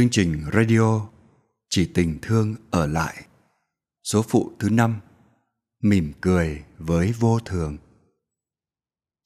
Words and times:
Chương 0.00 0.10
trình 0.10 0.42
radio 0.52 1.06
Chỉ 1.70 1.90
tình 1.94 2.18
thương 2.22 2.54
ở 2.70 2.86
lại 2.86 3.24
Số 4.04 4.22
phụ 4.22 4.52
thứ 4.58 4.70
năm 4.70 5.00
Mỉm 5.82 6.12
cười 6.20 6.62
với 6.78 7.14
vô 7.20 7.38
thường 7.44 7.76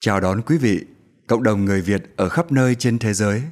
Chào 0.00 0.20
đón 0.20 0.42
quý 0.46 0.58
vị, 0.58 0.80
cộng 1.26 1.42
đồng 1.42 1.64
người 1.64 1.80
Việt 1.80 2.02
ở 2.16 2.28
khắp 2.28 2.52
nơi 2.52 2.74
trên 2.74 2.98
thế 2.98 3.14
giới 3.14 3.42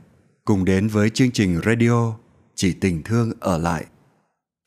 cùng 0.44 0.64
đến 0.64 0.89
với 0.89 1.11
chương 1.11 1.30
trình 1.30 1.61
radio 1.66 2.14
Chỉ 2.54 2.72
tình 2.72 3.03
thương 3.03 3.32
ở 3.41 3.58
lại. 3.58 3.86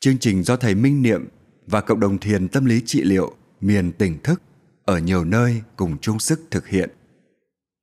Chương 0.00 0.18
trình 0.18 0.42
do 0.42 0.56
thầy 0.56 0.74
Minh 0.74 1.02
Niệm 1.02 1.28
và 1.66 1.80
cộng 1.80 2.00
đồng 2.00 2.18
thiền 2.18 2.48
tâm 2.48 2.64
lý 2.64 2.82
trị 2.86 3.02
liệu 3.02 3.34
miền 3.60 3.92
tỉnh 3.92 4.18
thức 4.22 4.42
ở 4.84 4.98
nhiều 4.98 5.24
nơi 5.24 5.62
cùng 5.76 5.98
chung 5.98 6.18
sức 6.18 6.40
thực 6.50 6.68
hiện. 6.68 6.90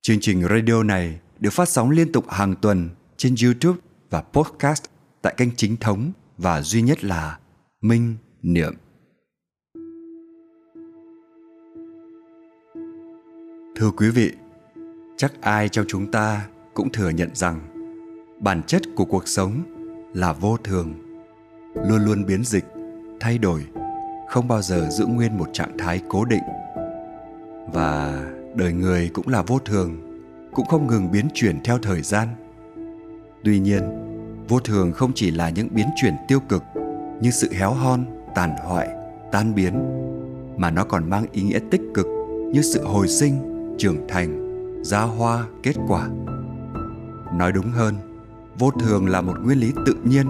Chương 0.02 0.20
trình 0.20 0.42
radio 0.48 0.82
này 0.82 1.18
được 1.40 1.52
phát 1.52 1.68
sóng 1.68 1.90
liên 1.90 2.12
tục 2.12 2.24
hàng 2.28 2.54
tuần 2.62 2.88
trên 3.16 3.34
YouTube 3.44 3.80
và 4.14 4.22
podcast 4.32 4.84
tại 5.22 5.34
kênh 5.36 5.48
chính 5.56 5.76
thống 5.76 6.12
và 6.38 6.62
duy 6.62 6.82
nhất 6.82 7.04
là 7.04 7.38
Minh 7.80 8.16
Niệm. 8.42 8.74
Thưa 13.76 13.90
quý 13.96 14.10
vị, 14.10 14.32
chắc 15.16 15.32
ai 15.40 15.68
trong 15.68 15.84
chúng 15.88 16.10
ta 16.10 16.46
cũng 16.74 16.92
thừa 16.92 17.10
nhận 17.10 17.34
rằng 17.34 17.60
bản 18.40 18.62
chất 18.62 18.82
của 18.96 19.04
cuộc 19.04 19.28
sống 19.28 19.62
là 20.14 20.32
vô 20.32 20.56
thường, 20.56 20.94
luôn 21.74 22.04
luôn 22.04 22.26
biến 22.26 22.44
dịch, 22.44 22.64
thay 23.20 23.38
đổi, 23.38 23.66
không 24.28 24.48
bao 24.48 24.62
giờ 24.62 24.88
giữ 24.90 25.06
nguyên 25.06 25.38
một 25.38 25.48
trạng 25.52 25.78
thái 25.78 26.02
cố 26.08 26.24
định. 26.24 26.44
Và 27.72 28.24
đời 28.54 28.72
người 28.72 29.10
cũng 29.14 29.28
là 29.28 29.42
vô 29.42 29.58
thường, 29.58 30.20
cũng 30.52 30.66
không 30.66 30.86
ngừng 30.86 31.10
biến 31.10 31.28
chuyển 31.34 31.62
theo 31.64 31.78
thời 31.78 32.02
gian. 32.02 32.28
Tuy 33.44 33.58
nhiên, 33.58 33.82
vô 34.48 34.60
thường 34.60 34.92
không 34.92 35.12
chỉ 35.14 35.30
là 35.30 35.50
những 35.50 35.68
biến 35.70 35.86
chuyển 35.96 36.14
tiêu 36.28 36.40
cực 36.40 36.62
như 37.20 37.30
sự 37.30 37.52
héo 37.52 37.70
hon, 37.70 38.04
tàn 38.34 38.50
hoại, 38.64 38.88
tan 39.32 39.54
biến 39.54 39.74
mà 40.56 40.70
nó 40.70 40.84
còn 40.84 41.10
mang 41.10 41.26
ý 41.32 41.42
nghĩa 41.42 41.58
tích 41.70 41.82
cực 41.94 42.06
như 42.52 42.62
sự 42.62 42.84
hồi 42.84 43.08
sinh 43.08 43.34
trưởng 43.78 44.08
thành 44.08 44.62
ra 44.82 45.00
hoa 45.00 45.44
kết 45.62 45.76
quả. 45.88 46.08
Nói 47.34 47.52
đúng 47.52 47.70
hơn 47.70 47.94
vô 48.58 48.70
thường 48.70 49.06
là 49.06 49.20
một 49.20 49.36
nguyên 49.44 49.58
lý 49.58 49.72
tự 49.86 49.94
nhiên. 50.04 50.26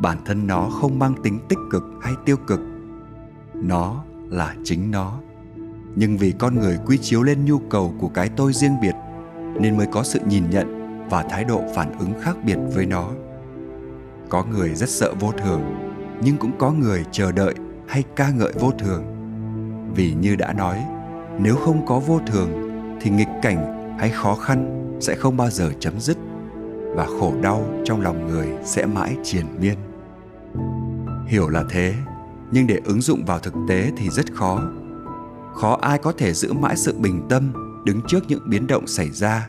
Bản 0.00 0.18
thân 0.24 0.46
nó 0.46 0.68
không 0.80 0.98
mang 0.98 1.14
tính 1.22 1.38
tích 1.48 1.58
cực 1.70 1.84
hay 2.02 2.12
tiêu 2.24 2.36
cực. 2.46 2.60
Nó 3.54 4.04
là 4.28 4.54
chính 4.64 4.90
nó. 4.90 5.20
Nhưng 5.96 6.16
vì 6.16 6.32
con 6.32 6.54
người 6.54 6.78
quy 6.86 6.98
chiếu 6.98 7.22
lên 7.22 7.44
nhu 7.44 7.58
cầu 7.58 7.94
của 8.00 8.08
cái 8.08 8.28
tôi 8.28 8.52
riêng 8.52 8.80
biệt 8.82 8.94
nên 9.60 9.76
mới 9.76 9.86
có 9.92 10.02
sự 10.02 10.20
nhìn 10.28 10.50
nhận 10.50 10.73
và 11.10 11.22
thái 11.22 11.44
độ 11.44 11.62
phản 11.74 11.98
ứng 11.98 12.12
khác 12.20 12.36
biệt 12.44 12.58
với 12.74 12.86
nó. 12.86 13.10
Có 14.28 14.44
người 14.44 14.74
rất 14.74 14.88
sợ 14.88 15.14
vô 15.20 15.32
thường, 15.32 15.62
nhưng 16.22 16.36
cũng 16.36 16.58
có 16.58 16.72
người 16.72 17.04
chờ 17.12 17.32
đợi 17.32 17.54
hay 17.88 18.02
ca 18.16 18.30
ngợi 18.30 18.52
vô 18.60 18.70
thường. 18.78 19.04
Vì 19.94 20.14
như 20.14 20.36
đã 20.36 20.52
nói, 20.52 20.84
nếu 21.38 21.56
không 21.56 21.86
có 21.86 21.98
vô 21.98 22.20
thường 22.26 22.50
thì 23.00 23.10
nghịch 23.10 23.28
cảnh 23.42 23.96
hay 23.98 24.10
khó 24.10 24.34
khăn 24.34 24.80
sẽ 25.00 25.14
không 25.14 25.36
bao 25.36 25.50
giờ 25.50 25.70
chấm 25.80 26.00
dứt, 26.00 26.16
và 26.94 27.06
khổ 27.06 27.32
đau 27.42 27.64
trong 27.84 28.00
lòng 28.00 28.26
người 28.26 28.48
sẽ 28.64 28.86
mãi 28.86 29.16
triền 29.22 29.46
miên. 29.60 29.76
Hiểu 31.26 31.48
là 31.48 31.64
thế, 31.70 31.94
nhưng 32.50 32.66
để 32.66 32.80
ứng 32.84 33.00
dụng 33.00 33.24
vào 33.24 33.38
thực 33.38 33.54
tế 33.68 33.90
thì 33.96 34.10
rất 34.10 34.32
khó. 34.34 34.62
Khó 35.54 35.78
ai 35.82 35.98
có 35.98 36.12
thể 36.12 36.32
giữ 36.32 36.52
mãi 36.52 36.76
sự 36.76 36.94
bình 36.98 37.26
tâm, 37.28 37.52
đứng 37.84 38.00
trước 38.08 38.24
những 38.28 38.50
biến 38.50 38.66
động 38.66 38.86
xảy 38.86 39.10
ra 39.10 39.48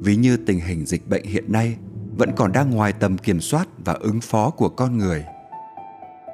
ví 0.00 0.16
như 0.16 0.36
tình 0.36 0.60
hình 0.60 0.86
dịch 0.86 1.08
bệnh 1.08 1.24
hiện 1.24 1.52
nay, 1.52 1.76
vẫn 2.16 2.32
còn 2.36 2.52
đang 2.52 2.70
ngoài 2.70 2.92
tầm 2.92 3.18
kiểm 3.18 3.40
soát 3.40 3.68
và 3.84 3.92
ứng 3.92 4.20
phó 4.20 4.50
của 4.50 4.68
con 4.68 4.98
người. 4.98 5.24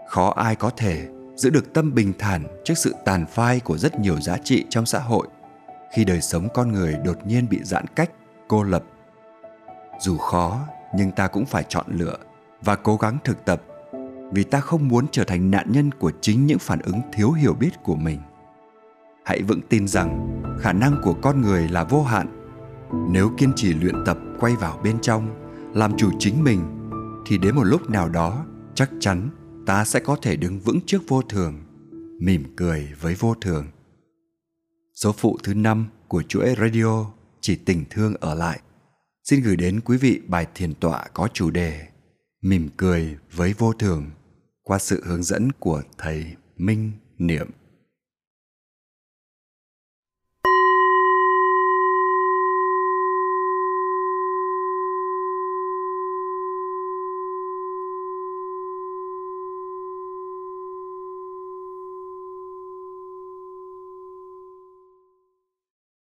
Khó 0.09 0.31
ai 0.37 0.57
có 0.57 0.71
thể 0.71 1.09
giữ 1.37 1.51
được 1.51 1.73
tâm 1.73 1.95
bình 1.95 2.13
thản 2.19 2.47
trước 2.65 2.75
sự 2.77 2.95
tàn 3.05 3.27
phai 3.27 3.61
của 3.61 3.79
rất 3.79 4.01
nhiều 4.01 4.21
giá 4.21 4.39
trị 4.39 4.65
trong 4.71 4.87
xã 4.87 4.99
hội, 4.99 5.27
khi 5.95 6.05
đời 6.05 6.21
sống 6.21 6.49
con 6.55 6.73
người 6.73 6.97
đột 7.05 7.27
nhiên 7.27 7.49
bị 7.49 7.59
giãn 7.63 7.87
cách, 7.97 8.11
cô 8.49 8.63
lập. 8.63 8.85
Dù 10.01 10.19
khó, 10.19 10.61
nhưng 10.95 11.11
ta 11.11 11.29
cũng 11.29 11.47
phải 11.47 11.65
chọn 11.69 11.87
lựa 11.89 12.17
và 12.63 12.77
cố 12.77 12.97
gắng 12.97 13.19
thực 13.25 13.45
tập, 13.45 13.63
vì 14.33 14.45
ta 14.45 14.61
không 14.61 14.89
muốn 14.89 15.07
trở 15.11 15.25
thành 15.25 15.51
nạn 15.51 15.67
nhân 15.71 15.91
của 15.93 16.13
chính 16.21 16.47
những 16.47 16.59
phản 16.59 16.81
ứng 16.81 17.01
thiếu 17.13 17.33
hiểu 17.33 17.55
biết 17.55 17.83
của 17.83 17.97
mình. 17.97 18.21
Hãy 19.25 19.43
vững 19.43 19.61
tin 19.69 19.89
rằng 19.89 20.41
khả 20.61 20.73
năng 20.73 21.01
của 21.03 21.15
con 21.23 21.41
người 21.41 21.69
là 21.69 21.85
vô 21.85 22.03
hạn 22.03 22.42
nếu 23.11 23.31
kiên 23.39 23.53
trì 23.57 23.75
luyện 23.75 23.95
tập 24.07 24.19
quay 24.41 24.57
vào 24.57 24.81
bên 24.85 25.01
trong 25.01 25.43
làm 25.75 25.97
chủ 25.97 26.11
chính 26.19 26.45
mình 26.45 26.61
thì 27.27 27.39
đến 27.39 27.55
một 27.55 27.65
lúc 27.65 27.91
nào 27.91 28.09
đó 28.09 28.47
chắc 28.75 28.91
chắn 29.01 29.29
ta 29.67 29.85
sẽ 29.85 30.01
có 30.01 30.17
thể 30.23 30.37
đứng 30.37 30.61
vững 30.61 30.79
trước 30.87 31.03
vô 31.09 31.23
thường, 31.23 31.55
mỉm 32.21 32.45
cười 32.57 32.89
với 33.01 33.15
vô 33.15 33.35
thường. 33.41 33.67
Số 34.95 35.13
phụ 35.13 35.39
thứ 35.43 35.55
năm 35.55 35.87
của 36.09 36.23
chuỗi 36.23 36.55
radio 36.59 37.07
Chỉ 37.41 37.57
tình 37.57 37.85
thương 37.91 38.15
ở 38.21 38.35
lại 38.35 38.61
xin 39.25 39.43
gửi 39.43 39.57
đến 39.57 39.81
quý 39.81 39.97
vị 39.97 40.21
bài 40.27 40.47
thiền 40.55 40.75
tọa 40.75 41.05
có 41.15 41.29
chủ 41.33 41.51
đề 41.51 41.89
Mỉm 42.43 42.69
cười 42.77 43.17
với 43.33 43.55
vô 43.59 43.73
thường 43.73 44.11
qua 44.63 44.79
sự 44.79 45.03
hướng 45.07 45.23
dẫn 45.23 45.53
của 45.53 45.83
thầy 45.99 46.27
Minh 46.57 46.93
Niệm. 47.19 47.51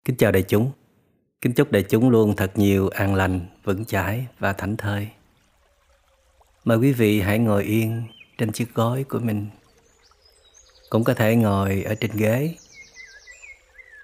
Kính 0.04 0.16
chào 0.16 0.32
đại 0.32 0.42
chúng. 0.42 0.72
Kính 1.41 1.53
chúc 1.53 1.72
đại 1.72 1.82
chúng 1.82 2.10
luôn 2.10 2.37
thật 2.37 2.59
nhiều 2.59 2.88
an 2.88 3.15
lành, 3.15 3.47
vững 3.65 3.84
chãi 3.84 4.26
và 4.38 4.53
thảnh 4.53 4.76
thơi. 4.76 5.09
Mời 6.65 6.78
quý 6.78 6.92
vị 6.92 7.20
hãy 7.20 7.38
ngồi 7.38 7.65
yên 7.65 8.03
trên 8.38 8.53
chiếc 8.53 8.75
gối 8.75 9.04
của 9.09 9.19
mình. 9.19 9.47
Cũng 10.91 11.04
có 11.04 11.14
thể 11.14 11.37
ngồi 11.37 11.82
ở 11.82 11.94
trên 11.94 12.10
ghế. 12.14 12.54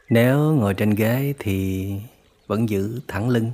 Nếu 0.08 0.38
ngồi 0.38 0.74
trên 0.74 0.90
ghế 0.90 1.34
thì 1.38 1.92
vẫn 2.46 2.68
giữ 2.68 3.00
thẳng 3.08 3.28
lưng, 3.28 3.52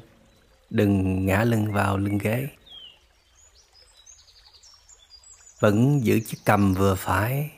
đừng 0.70 1.26
ngã 1.26 1.44
lưng 1.44 1.72
vào 1.72 1.96
lưng 1.96 2.18
ghế. 2.18 2.48
Vẫn 5.60 6.04
giữ 6.04 6.20
chiếc 6.20 6.38
cầm 6.44 6.74
vừa 6.74 6.94
phải, 6.94 7.50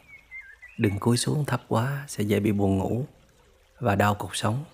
đừng 0.78 0.98
cúi 0.98 1.16
xuống 1.16 1.44
thấp 1.44 1.62
quá 1.68 2.04
sẽ 2.08 2.24
dễ 2.24 2.40
bị 2.40 2.52
buồn 2.52 2.78
ngủ 2.78 3.06
và 3.80 3.94
đau 3.94 4.14
cuộc 4.14 4.36
sống 4.36 4.64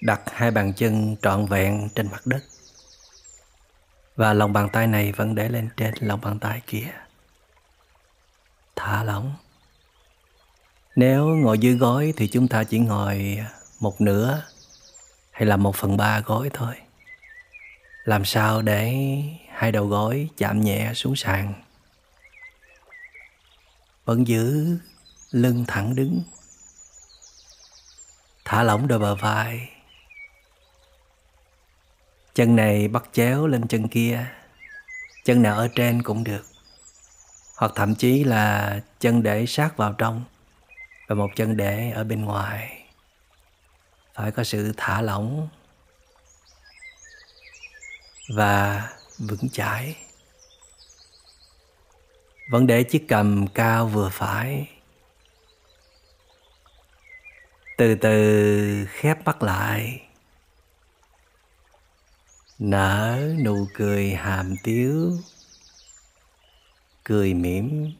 đặt 0.00 0.20
hai 0.26 0.50
bàn 0.50 0.72
chân 0.72 1.16
trọn 1.22 1.46
vẹn 1.46 1.88
trên 1.94 2.08
mặt 2.10 2.26
đất. 2.26 2.44
Và 4.16 4.32
lòng 4.32 4.52
bàn 4.52 4.68
tay 4.72 4.86
này 4.86 5.12
vẫn 5.12 5.34
để 5.34 5.48
lên 5.48 5.68
trên 5.76 5.94
lòng 6.00 6.20
bàn 6.20 6.38
tay 6.38 6.62
kia. 6.66 6.88
Thả 8.76 9.04
lỏng. 9.04 9.34
Nếu 10.96 11.26
ngồi 11.26 11.58
dưới 11.58 11.74
gối 11.74 12.14
thì 12.16 12.28
chúng 12.28 12.48
ta 12.48 12.64
chỉ 12.64 12.78
ngồi 12.78 13.38
một 13.80 14.00
nửa 14.00 14.42
hay 15.30 15.46
là 15.46 15.56
một 15.56 15.76
phần 15.76 15.96
ba 15.96 16.20
gối 16.20 16.50
thôi. 16.52 16.74
Làm 18.04 18.24
sao 18.24 18.62
để 18.62 18.94
hai 19.48 19.72
đầu 19.72 19.86
gối 19.86 20.28
chạm 20.36 20.60
nhẹ 20.60 20.92
xuống 20.94 21.16
sàn? 21.16 21.54
Vẫn 24.04 24.26
giữ 24.26 24.76
lưng 25.30 25.64
thẳng 25.68 25.94
đứng. 25.94 26.22
Thả 28.44 28.62
lỏng 28.62 28.88
đôi 28.88 28.98
bờ 28.98 29.14
vai 29.14 29.75
chân 32.36 32.56
này 32.56 32.88
bắt 32.88 33.04
chéo 33.12 33.46
lên 33.46 33.68
chân 33.68 33.88
kia. 33.88 34.26
Chân 35.24 35.42
nào 35.42 35.56
ở 35.56 35.68
trên 35.74 36.02
cũng 36.02 36.24
được. 36.24 36.42
Hoặc 37.56 37.72
thậm 37.74 37.94
chí 37.94 38.24
là 38.24 38.80
chân 39.00 39.22
để 39.22 39.46
sát 39.46 39.76
vào 39.76 39.92
trong 39.92 40.24
và 41.08 41.14
một 41.14 41.30
chân 41.36 41.56
để 41.56 41.90
ở 41.90 42.04
bên 42.04 42.24
ngoài. 42.24 42.84
Phải 44.14 44.30
có 44.30 44.44
sự 44.44 44.72
thả 44.76 45.02
lỏng 45.02 45.48
và 48.34 48.88
vững 49.18 49.48
chãi. 49.52 49.96
Vẫn 52.50 52.66
để 52.66 52.82
chiếc 52.82 53.04
cầm 53.08 53.46
cao 53.54 53.86
vừa 53.86 54.10
phải. 54.12 54.68
Từ 57.78 57.94
từ 57.94 58.86
khép 58.90 59.24
mắt 59.24 59.42
lại 59.42 60.05
nở 62.58 63.34
nụ 63.44 63.68
cười 63.74 64.10
hàm 64.14 64.54
tiếu, 64.62 65.12
cười 67.04 67.34
mỉm. 67.34 67.92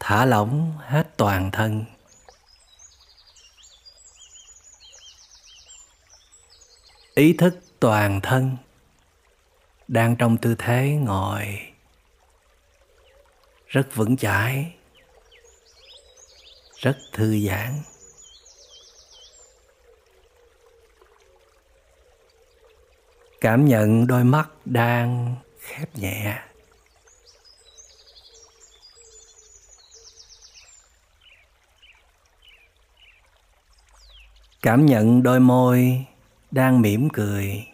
Thả 0.00 0.24
lỏng 0.24 0.78
hết 0.78 1.16
toàn 1.16 1.50
thân. 1.50 1.84
Ý 7.14 7.34
thức 7.38 7.54
toàn 7.80 8.20
thân 8.22 8.56
đang 9.88 10.16
trong 10.16 10.36
tư 10.36 10.54
thế 10.58 10.98
ngồi, 11.00 11.72
rất 13.66 13.94
vững 13.94 14.16
chãi, 14.16 14.74
rất 16.76 16.98
thư 17.12 17.38
giãn. 17.46 17.82
Cảm 23.40 23.64
nhận 23.64 24.06
đôi 24.06 24.24
mắt 24.24 24.48
đang 24.64 25.36
khép 25.60 25.96
nhẹ. 25.96 26.38
Cảm 34.62 34.86
nhận 34.86 35.22
đôi 35.22 35.40
môi 35.40 36.06
đang 36.50 36.82
mỉm 36.82 37.08
cười. 37.12 37.66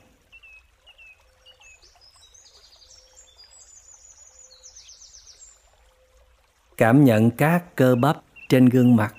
Cảm 6.76 7.04
nhận 7.04 7.30
các 7.30 7.64
cơ 7.76 7.94
bắp 7.94 8.16
trên 8.48 8.66
gương 8.68 8.96
mặt 8.96 9.14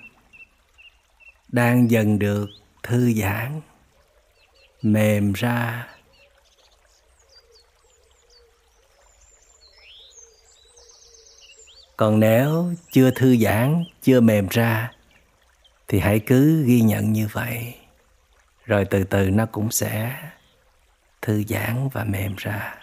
đang 1.48 1.90
dần 1.90 2.18
được 2.18 2.46
thư 2.82 3.12
giãn, 3.12 3.60
mềm 4.82 5.32
ra. 5.32 5.88
Còn 11.98 12.20
nếu 12.20 12.74
chưa 12.90 13.10
thư 13.10 13.36
giãn, 13.36 13.84
chưa 14.02 14.20
mềm 14.20 14.48
ra, 14.50 14.92
thì 15.88 16.00
hãy 16.00 16.20
cứ 16.20 16.64
ghi 16.64 16.80
nhận 16.80 17.12
như 17.12 17.28
vậy. 17.32 17.74
Rồi 18.64 18.84
từ 18.84 19.04
từ 19.04 19.30
nó 19.30 19.46
cũng 19.46 19.70
sẽ 19.70 20.16
thư 21.22 21.44
giãn 21.48 21.88
và 21.92 22.04
mềm 22.04 22.34
ra. 22.36 22.74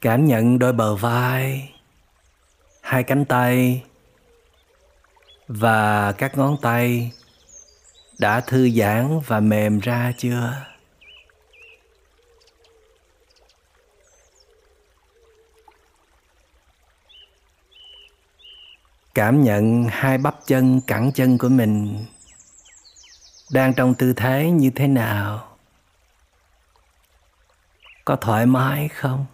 Cảm 0.00 0.24
nhận 0.24 0.58
đôi 0.58 0.72
bờ 0.72 0.96
vai, 0.96 1.72
hai 2.80 3.02
cánh 3.02 3.24
tay 3.24 3.84
và 5.48 6.12
các 6.12 6.38
ngón 6.38 6.56
tay 6.62 7.12
đã 8.20 8.40
thư 8.40 8.70
giãn 8.70 9.20
và 9.26 9.40
mềm 9.40 9.80
ra 9.80 10.12
chưa? 10.18 10.66
Cảm 19.14 19.42
nhận 19.42 19.84
hai 19.90 20.18
bắp 20.18 20.36
chân 20.46 20.80
cẳng 20.86 21.12
chân 21.12 21.38
của 21.38 21.48
mình 21.48 22.04
đang 23.52 23.74
trong 23.74 23.94
tư 23.94 24.12
thế 24.12 24.50
như 24.50 24.70
thế 24.70 24.86
nào. 24.86 25.56
Có 28.04 28.16
thoải 28.16 28.46
mái 28.46 28.88
không? 28.88 29.26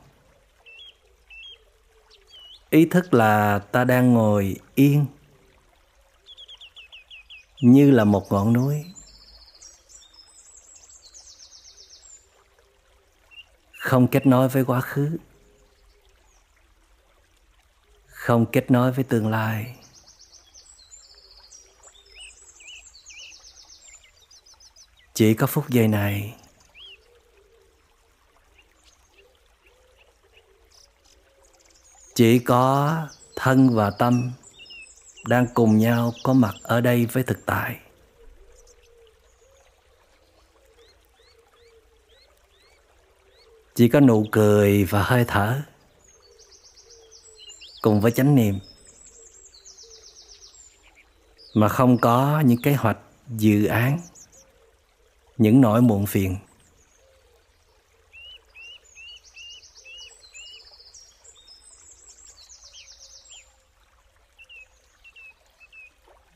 Ý 2.71 2.87
thức 2.87 3.15
là 3.15 3.59
ta 3.59 3.85
đang 3.85 4.13
ngồi 4.15 4.57
yên 4.75 5.07
như 7.61 7.91
là 7.91 8.05
một 8.05 8.33
ngọn 8.33 8.53
núi. 8.53 8.85
Không 13.73 14.09
kết 14.09 14.27
nối 14.27 14.49
với 14.49 14.65
quá 14.65 14.81
khứ. 14.81 15.17
Không 18.07 18.47
kết 18.53 18.71
nối 18.71 18.93
với 18.93 19.05
tương 19.05 19.29
lai. 19.29 19.77
Chỉ 25.15 25.35
có 25.35 25.47
phút 25.47 25.69
giây 25.69 25.89
này. 25.89 26.35
Chỉ 32.15 32.39
có 32.39 32.97
thân 33.37 33.75
và 33.75 33.91
tâm 33.91 34.33
đang 35.27 35.47
cùng 35.55 35.79
nhau 35.79 36.13
có 36.23 36.33
mặt 36.33 36.55
ở 36.63 36.81
đây 36.81 37.07
với 37.07 37.23
thực 37.23 37.47
tại. 37.47 37.77
Chỉ 43.75 43.89
có 43.89 44.01
nụ 44.01 44.27
cười 44.33 44.85
và 44.85 45.03
hơi 45.03 45.25
thở 45.29 45.63
cùng 47.83 48.01
với 48.01 48.13
chánh 48.13 48.35
niệm, 48.35 48.59
mà 51.55 51.69
không 51.69 51.99
có 51.99 52.43
những 52.47 52.63
kế 52.63 52.73
hoạch, 52.73 52.99
dự 53.29 53.67
án, 53.67 54.01
những 55.39 55.61
nỗi 55.61 55.83
muộn 55.83 56.07
phiền. 56.07 56.37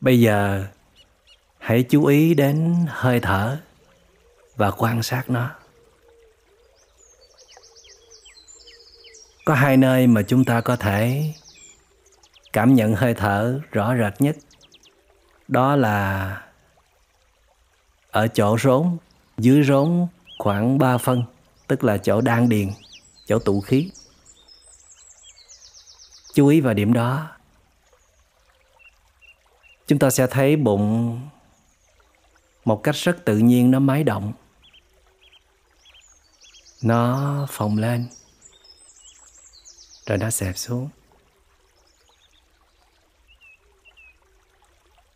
Bây 0.01 0.19
giờ 0.19 0.65
hãy 1.57 1.83
chú 1.83 2.05
ý 2.05 2.33
đến 2.33 2.85
hơi 2.87 3.19
thở 3.19 3.57
và 4.55 4.71
quan 4.71 5.03
sát 5.03 5.29
nó. 5.29 5.51
Có 9.45 9.53
hai 9.53 9.77
nơi 9.77 10.07
mà 10.07 10.21
chúng 10.21 10.45
ta 10.45 10.61
có 10.61 10.75
thể 10.75 11.33
cảm 12.53 12.75
nhận 12.75 12.95
hơi 12.95 13.13
thở 13.13 13.59
rõ 13.71 13.95
rệt 13.95 14.21
nhất. 14.21 14.37
Đó 15.47 15.75
là 15.75 16.41
ở 18.11 18.27
chỗ 18.27 18.57
rốn, 18.57 18.97
dưới 19.37 19.63
rốn 19.63 20.07
khoảng 20.37 20.77
3 20.77 20.97
phân, 20.97 21.23
tức 21.67 21.83
là 21.83 21.97
chỗ 21.97 22.21
đan 22.21 22.49
điền, 22.49 22.69
chỗ 23.27 23.39
tụ 23.39 23.61
khí. 23.61 23.91
Chú 26.33 26.47
ý 26.47 26.61
vào 26.61 26.73
điểm 26.73 26.93
đó 26.93 27.29
chúng 29.87 29.99
ta 29.99 30.09
sẽ 30.09 30.27
thấy 30.27 30.55
bụng 30.55 31.19
một 32.65 32.83
cách 32.83 32.95
rất 32.95 33.25
tự 33.25 33.37
nhiên, 33.37 33.71
nó 33.71 33.79
máy 33.79 34.03
động. 34.03 34.33
Nó 36.81 37.47
phồng 37.49 37.77
lên, 37.77 38.07
rồi 40.05 40.17
nó 40.17 40.29
xẹp 40.29 40.57
xuống. 40.57 40.89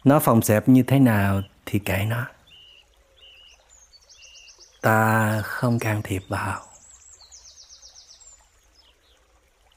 Nó 0.03 0.19
phồng 0.19 0.41
xẹp 0.41 0.69
như 0.69 0.83
thế 0.83 0.99
nào 0.99 1.41
thì 1.65 1.79
kệ 1.79 2.05
nó. 2.05 2.25
Ta 4.81 5.41
không 5.41 5.79
can 5.79 6.01
thiệp 6.03 6.23
vào. 6.27 6.65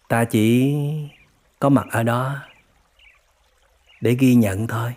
Ta 0.09 0.25
chỉ 0.25 0.75
có 1.59 1.69
mặt 1.69 1.87
ở 1.91 2.03
đó 2.03 2.37
để 4.01 4.17
ghi 4.19 4.35
nhận 4.35 4.67
thôi. 4.67 4.95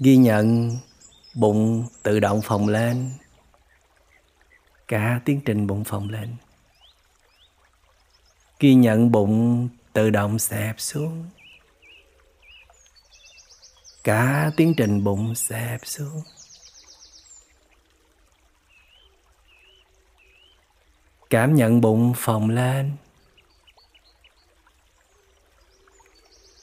Ghi 0.00 0.16
nhận, 0.16 0.76
bụng 1.34 1.86
tự 2.02 2.20
động 2.20 2.42
phồng 2.42 2.68
lên. 2.68 3.10
Cả 4.88 5.20
tiến 5.24 5.40
trình 5.44 5.66
bụng 5.66 5.84
phồng 5.84 6.08
lên. 6.08 6.36
Ghi 8.60 8.74
nhận 8.74 9.12
bụng 9.12 9.68
tự 9.92 10.10
động 10.10 10.38
xẹp 10.38 10.80
xuống. 10.80 11.30
Cả 14.04 14.50
tiến 14.56 14.74
trình 14.76 15.04
bụng 15.04 15.34
xẹp 15.34 15.80
xuống. 15.84 16.22
Cảm 21.30 21.54
nhận 21.54 21.80
bụng 21.80 22.12
phồng 22.16 22.50
lên. 22.50 22.96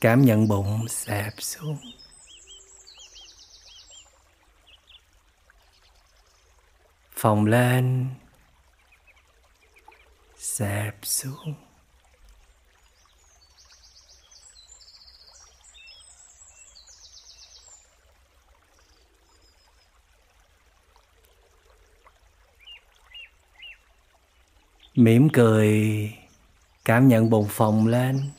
Cảm 0.03 0.21
nhận 0.21 0.47
bụng 0.47 0.87
xẹp 0.89 1.33
xuống. 1.37 1.77
Phồng 7.11 7.45
lên, 7.45 8.09
xẹp 10.37 10.95
xuống. 11.03 11.55
Mỉm 24.95 25.29
cười, 25.33 26.13
cảm 26.85 27.07
nhận 27.07 27.29
bụng 27.29 27.47
phồng 27.49 27.87
lên. 27.87 28.31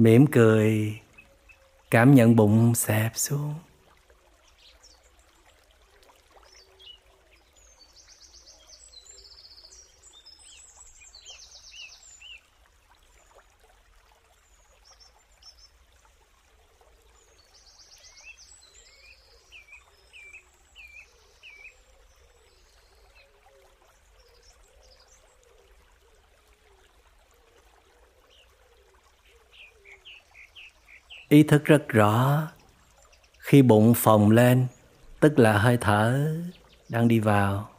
Mỉm 0.00 0.26
cười 0.26 0.98
cảm 1.90 2.14
nhận 2.14 2.36
bụng 2.36 2.74
xẹp 2.74 3.12
xuống. 3.14 3.54
Ý 31.30 31.42
thức 31.42 31.64
rất 31.64 31.88
rõ. 31.88 32.42
Khi 33.38 33.62
bụng 33.62 33.94
phồng 33.94 34.30
lên, 34.30 34.66
tức 35.20 35.38
là 35.38 35.58
hơi 35.58 35.78
thở 35.80 36.34
đang 36.88 37.08
đi 37.08 37.20
vào. 37.20 37.70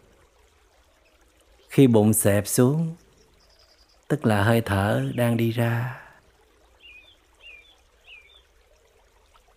Khi 1.69 1.87
bụng 1.87 2.13
xẹp 2.13 2.47
xuống, 2.47 2.95
tức 4.07 4.25
là 4.25 4.43
hơi 4.43 4.61
thở 4.61 5.11
đang 5.15 5.37
đi 5.37 5.51
ra. 5.51 6.01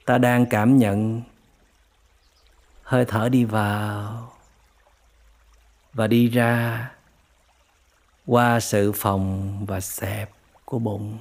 Ta 0.04 0.18
đang 0.18 0.46
cảm 0.46 0.78
nhận 0.78 1.22
hơi 2.82 3.04
thở 3.04 3.28
đi 3.28 3.44
vào 3.44 4.32
và 5.92 6.06
đi 6.06 6.28
ra 6.28 6.90
qua 8.26 8.60
sự 8.60 8.92
phồng 8.92 9.66
và 9.66 9.80
xẹp 9.80 10.30
của 10.64 10.78
bụng. 10.78 11.18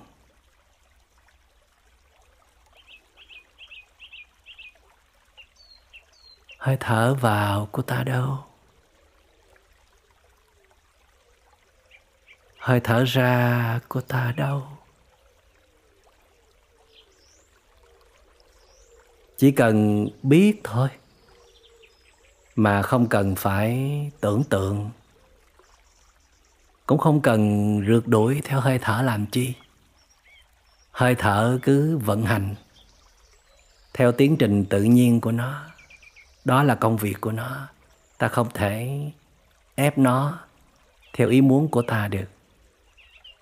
Hơi 6.63 6.77
thở 6.79 7.13
vào 7.13 7.67
của 7.71 7.81
ta 7.81 8.03
đâu? 8.03 8.37
Hơi 12.57 12.79
thở 12.79 13.03
ra 13.03 13.79
của 13.87 14.01
ta 14.01 14.33
đâu? 14.37 14.67
Chỉ 19.37 19.51
cần 19.51 20.07
biết 20.23 20.61
thôi, 20.63 20.89
mà 22.55 22.81
không 22.81 23.09
cần 23.09 23.35
phải 23.35 24.11
tưởng 24.21 24.43
tượng. 24.43 24.91
Cũng 26.85 26.97
không 26.97 27.21
cần 27.21 27.79
rượt 27.87 28.07
đuổi 28.07 28.41
theo 28.43 28.59
hơi 28.59 28.79
thở 28.79 29.01
làm 29.01 29.25
chi. 29.25 29.53
Hơi 30.91 31.15
thở 31.15 31.59
cứ 31.61 31.97
vận 31.97 32.23
hành 32.23 32.55
theo 33.93 34.11
tiến 34.11 34.37
trình 34.37 34.65
tự 34.65 34.83
nhiên 34.83 35.21
của 35.21 35.31
nó 35.31 35.72
đó 36.45 36.63
là 36.63 36.75
công 36.75 36.97
việc 36.97 37.15
của 37.21 37.31
nó. 37.31 37.67
Ta 38.17 38.27
không 38.27 38.49
thể 38.53 39.01
ép 39.75 39.97
nó 39.97 40.39
theo 41.13 41.29
ý 41.29 41.41
muốn 41.41 41.67
của 41.67 41.81
ta 41.81 42.07
được, 42.07 42.27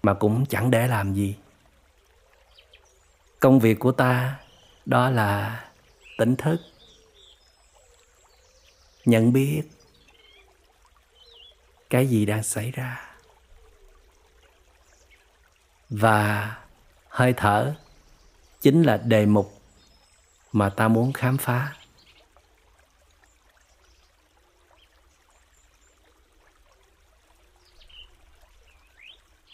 mà 0.04 0.14
cũng 0.14 0.46
chẳng 0.46 0.72
để 0.72 0.88
làm 0.88 1.14
gì. 1.14 1.36
Công 3.40 3.60
việc 3.60 3.80
của 3.80 3.92
ta 3.92 4.40
đó 4.86 5.10
là 5.10 5.64
tỉnh 6.18 6.36
thức, 6.36 6.58
nhận 9.06 9.34
biết 9.34 9.62
cái 11.90 12.08
gì 12.08 12.26
đang 12.26 12.44
xảy 12.44 12.72
ra 12.72 13.16
và 15.90 16.56
hơi 17.08 17.34
thở 17.38 17.76
chính 18.62 18.84
là 18.84 18.98
đề 18.98 19.26
mục 19.26 19.62
mà 20.52 20.70
ta 20.70 20.88
muốn 20.88 21.14
khám 21.14 21.38
phá. 21.38 21.74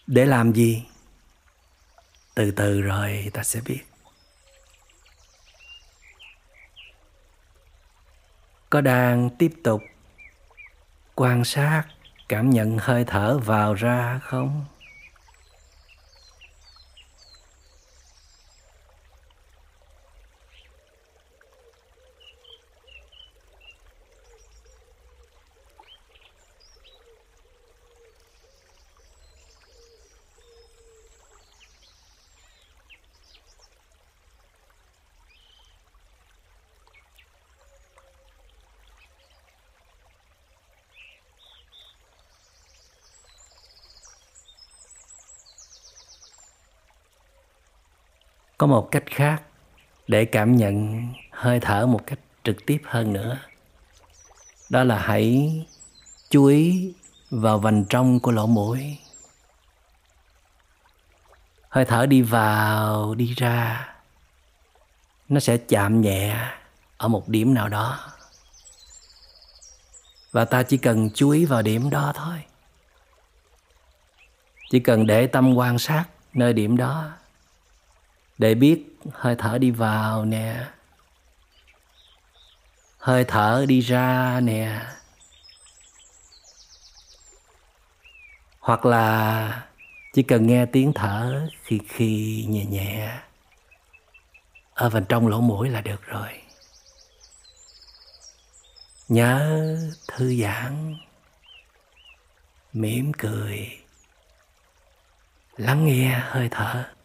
Để 0.08 0.26
làm 0.26 0.54
gì? 0.54 0.86
Từ 2.36 2.52
từ 2.52 2.82
rồi 2.82 3.32
ta 3.34 3.44
sẽ 3.44 3.62
biết. 3.66 3.82
Có 8.70 8.82
đang 8.82 9.30
tiếp 9.30 9.54
tục 9.64 9.82
quan 11.16 11.46
sát, 11.46 11.84
cảm 12.30 12.50
nhận 12.50 12.78
hơi 12.78 13.06
thở 13.08 13.38
vào 13.38 13.74
ra 13.74 14.20
không? 14.24 14.66
Có 48.58 48.68
một 48.68 48.92
cách 48.92 49.04
khác 49.06 49.44
để 50.08 50.26
cảm 50.26 50.56
nhận 50.56 51.08
hơi 51.32 51.60
thở 51.60 51.86
một 51.86 52.02
cách 52.08 52.20
trực 52.44 52.66
tiếp 52.66 52.82
hơn 52.86 53.14
nữa. 53.14 53.38
Đó 54.70 54.84
là 54.84 55.00
hãy 55.00 55.52
chú 56.30 56.46
ý 56.46 56.94
vào 57.30 57.60
vành 57.60 57.86
trong 57.86 58.20
của 58.20 58.32
lỗ 58.32 58.48
mũi. 58.48 58.98
Hơi 61.70 61.86
thở 61.86 62.06
đi 62.06 62.22
vào, 62.22 63.16
đi 63.16 63.34
ra, 63.34 63.88
nó 65.30 65.40
sẽ 65.40 65.58
chạm 65.58 66.02
nhẹ 66.02 66.52
ở 66.98 67.08
một 67.08 67.30
điểm 67.30 67.54
nào 67.54 67.70
đó. 67.70 68.00
Và 70.32 70.46
ta 70.46 70.64
chỉ 70.64 70.78
cần 70.78 71.10
chú 71.14 71.30
ý 71.30 71.46
vào 71.46 71.62
điểm 71.62 71.90
đó 71.90 72.12
thôi. 72.16 72.44
Chỉ 74.70 74.80
cần 74.80 75.08
để 75.08 75.28
tâm 75.28 75.56
quan 75.56 75.80
sát 75.80 76.06
nơi 76.34 76.54
điểm 76.54 76.78
đó 76.78 77.10
để 78.38 78.56
biết, 78.56 78.86
hơi 79.14 79.36
thở 79.38 79.58
đi 79.58 79.72
vào 79.72 80.26
nè. 80.26 80.68
Hơi 82.98 83.26
thở 83.28 83.66
đi 83.68 83.80
ra 83.80 84.40
nè. 84.44 84.82
Hoặc 88.60 88.86
là 88.86 89.68
chỉ 90.14 90.24
cần 90.24 90.48
nghe 90.48 90.66
tiếng 90.66 90.92
thở 90.96 91.48
khi 91.64 91.80
khi 91.88 92.46
nhẹ 92.50 92.66
nhẹ. 92.66 93.20
Ở 94.74 94.90
phần 94.90 95.06
trong 95.10 95.28
lỗ 95.28 95.42
mũi 95.42 95.70
là 95.70 95.82
được 95.82 96.02
rồi. 96.06 96.42
Nhớ 99.10 99.78
thư 100.08 100.36
giãn. 100.42 100.96
Mỉm 102.74 103.12
cười. 103.18 103.80
Lắng 105.58 105.86
nghe 105.86 106.20
hơi 106.24 106.48
thở. 106.52 106.97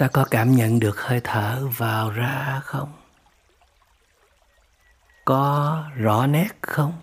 Ta 0.00 0.08
có 0.08 0.24
cảm 0.30 0.56
nhận 0.56 0.80
được 0.80 1.00
hơi 1.00 1.20
thở 1.24 1.68
vào 1.76 2.10
ra 2.10 2.60
không? 2.64 2.92
Có 5.24 5.84
rõ 5.96 6.26
nét 6.26 6.48
không? 6.62 7.00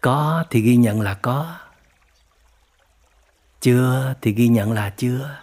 Có 0.00 0.44
thì 0.50 0.60
ghi 0.60 0.76
nhận 0.76 1.00
là 1.00 1.14
có. 1.14 1.58
Chưa 3.60 4.14
thì 4.20 4.32
ghi 4.32 4.48
nhận 4.48 4.72
là 4.72 4.90
chưa. 4.90 5.38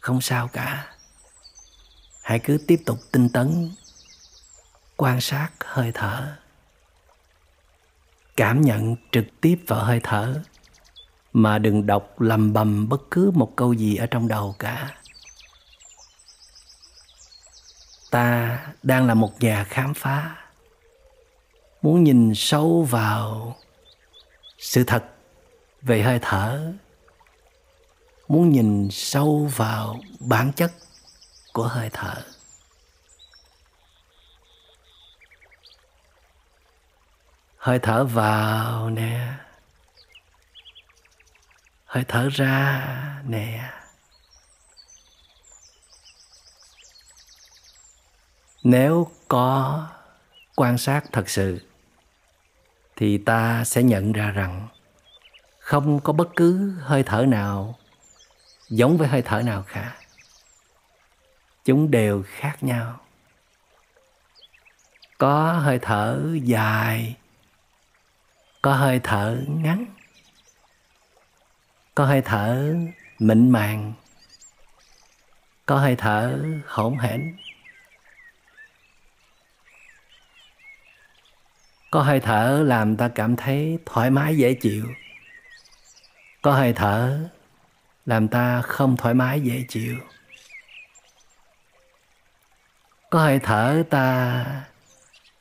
Không 0.00 0.20
sao 0.20 0.48
cả. 0.48 0.94
Hãy 2.22 2.38
cứ 2.38 2.58
tiếp 2.66 2.82
tục 2.86 2.98
tinh 3.12 3.28
tấn 3.28 3.70
quan 4.96 5.20
sát 5.20 5.50
hơi 5.60 5.90
thở 5.94 6.41
cảm 8.36 8.60
nhận 8.60 8.96
trực 9.12 9.24
tiếp 9.40 9.58
vào 9.66 9.84
hơi 9.84 10.00
thở, 10.02 10.42
mà 11.32 11.58
đừng 11.58 11.86
đọc 11.86 12.20
lầm 12.20 12.52
bầm 12.52 12.88
bất 12.88 13.10
cứ 13.10 13.30
một 13.34 13.52
câu 13.56 13.72
gì 13.72 13.96
ở 13.96 14.06
trong 14.06 14.28
đầu 14.28 14.54
cả. 14.58 14.90
Ta 18.10 18.58
đang 18.82 19.06
là 19.06 19.14
một 19.14 19.40
nhà 19.40 19.64
khám 19.64 19.94
phá, 19.94 20.36
muốn 21.82 22.04
nhìn 22.04 22.32
sâu 22.34 22.82
vào 22.82 23.56
sự 24.58 24.84
thật 24.84 25.04
về 25.82 26.02
hơi 26.02 26.18
thở, 26.22 26.72
muốn 28.28 28.50
nhìn 28.50 28.88
sâu 28.90 29.50
vào 29.56 30.00
bản 30.20 30.52
chất 30.52 30.72
của 31.52 31.68
hơi 31.68 31.90
thở. 31.92 32.22
Hơi 37.62 37.78
thở 37.78 38.04
vào 38.04 38.90
nè. 38.90 39.34
Hơi 41.84 42.04
thở 42.08 42.28
ra 42.32 43.22
nè. 43.26 43.72
Nếu 48.62 49.10
có 49.28 49.86
quan 50.56 50.78
sát 50.78 51.04
thật 51.12 51.30
sự, 51.30 51.60
thì 52.96 53.18
ta 53.18 53.64
sẽ 53.64 53.82
nhận 53.82 54.12
ra 54.12 54.30
rằng 54.30 54.68
không 55.58 56.00
có 56.00 56.12
bất 56.12 56.28
cứ 56.36 56.74
hơi 56.80 57.02
thở 57.02 57.24
nào 57.28 57.78
giống 58.68 58.96
với 58.98 59.08
hơi 59.08 59.22
thở 59.22 59.42
nào 59.42 59.64
cả. 59.72 59.96
chúng 61.64 61.90
đều 61.90 62.24
khác 62.26 62.62
nhau. 62.62 63.00
Có 65.18 65.52
hơi 65.52 65.78
thở 65.82 66.20
dài 66.42 67.16
có 68.62 68.74
hơi 68.74 69.00
thở 69.02 69.42
ngắn. 69.48 69.84
Có 71.94 72.04
hơi 72.04 72.22
thở 72.24 72.74
mịn 73.18 73.50
màng. 73.50 73.92
Có 75.66 75.76
hơi 75.76 75.96
thở 75.96 76.44
hỗn 76.66 76.98
hển. 76.98 77.36
Có 81.90 82.02
hơi 82.02 82.20
thở 82.20 82.62
làm 82.66 82.96
ta 82.96 83.08
cảm 83.08 83.36
thấy 83.36 83.78
thoải 83.86 84.10
mái, 84.10 84.36
dễ 84.36 84.54
chịu. 84.54 84.86
Có 86.42 86.52
hơi 86.52 86.72
thở 86.72 87.28
làm 88.06 88.28
ta 88.28 88.62
không 88.62 88.96
thoải 88.96 89.14
mái, 89.14 89.40
dễ 89.40 89.64
chịu. 89.68 89.96
Có 93.10 93.18
hơi 93.18 93.40
thở 93.42 93.82
ta 93.90 94.44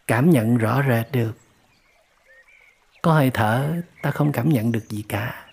cảm 0.07 0.29
nhận 0.29 0.57
rõ 0.57 0.83
rệt 0.89 1.11
được 1.11 1.40
có 3.01 3.13
hơi 3.13 3.31
thở, 3.33 3.81
ta 4.01 4.11
không 4.11 4.31
cảm 4.31 4.49
nhận 4.49 4.71
được 4.71 4.85
gì 4.89 5.03
cả. 5.09 5.47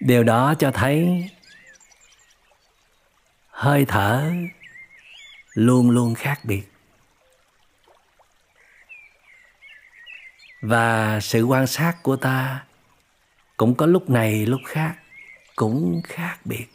Điều 0.00 0.24
đó 0.24 0.54
cho 0.58 0.70
thấy 0.70 1.28
hơi 3.48 3.84
thở 3.88 4.32
luôn 5.54 5.90
luôn 5.90 6.14
khác 6.14 6.40
biệt. 6.44 6.62
Và 10.60 11.20
sự 11.20 11.42
quan 11.42 11.66
sát 11.66 11.94
của 12.02 12.16
ta 12.16 12.64
cũng 13.56 13.74
có 13.74 13.86
lúc 13.86 14.10
này, 14.10 14.46
lúc 14.46 14.60
khác 14.66 14.94
cũng 15.56 16.02
khác 16.04 16.38
biệt. 16.44 16.66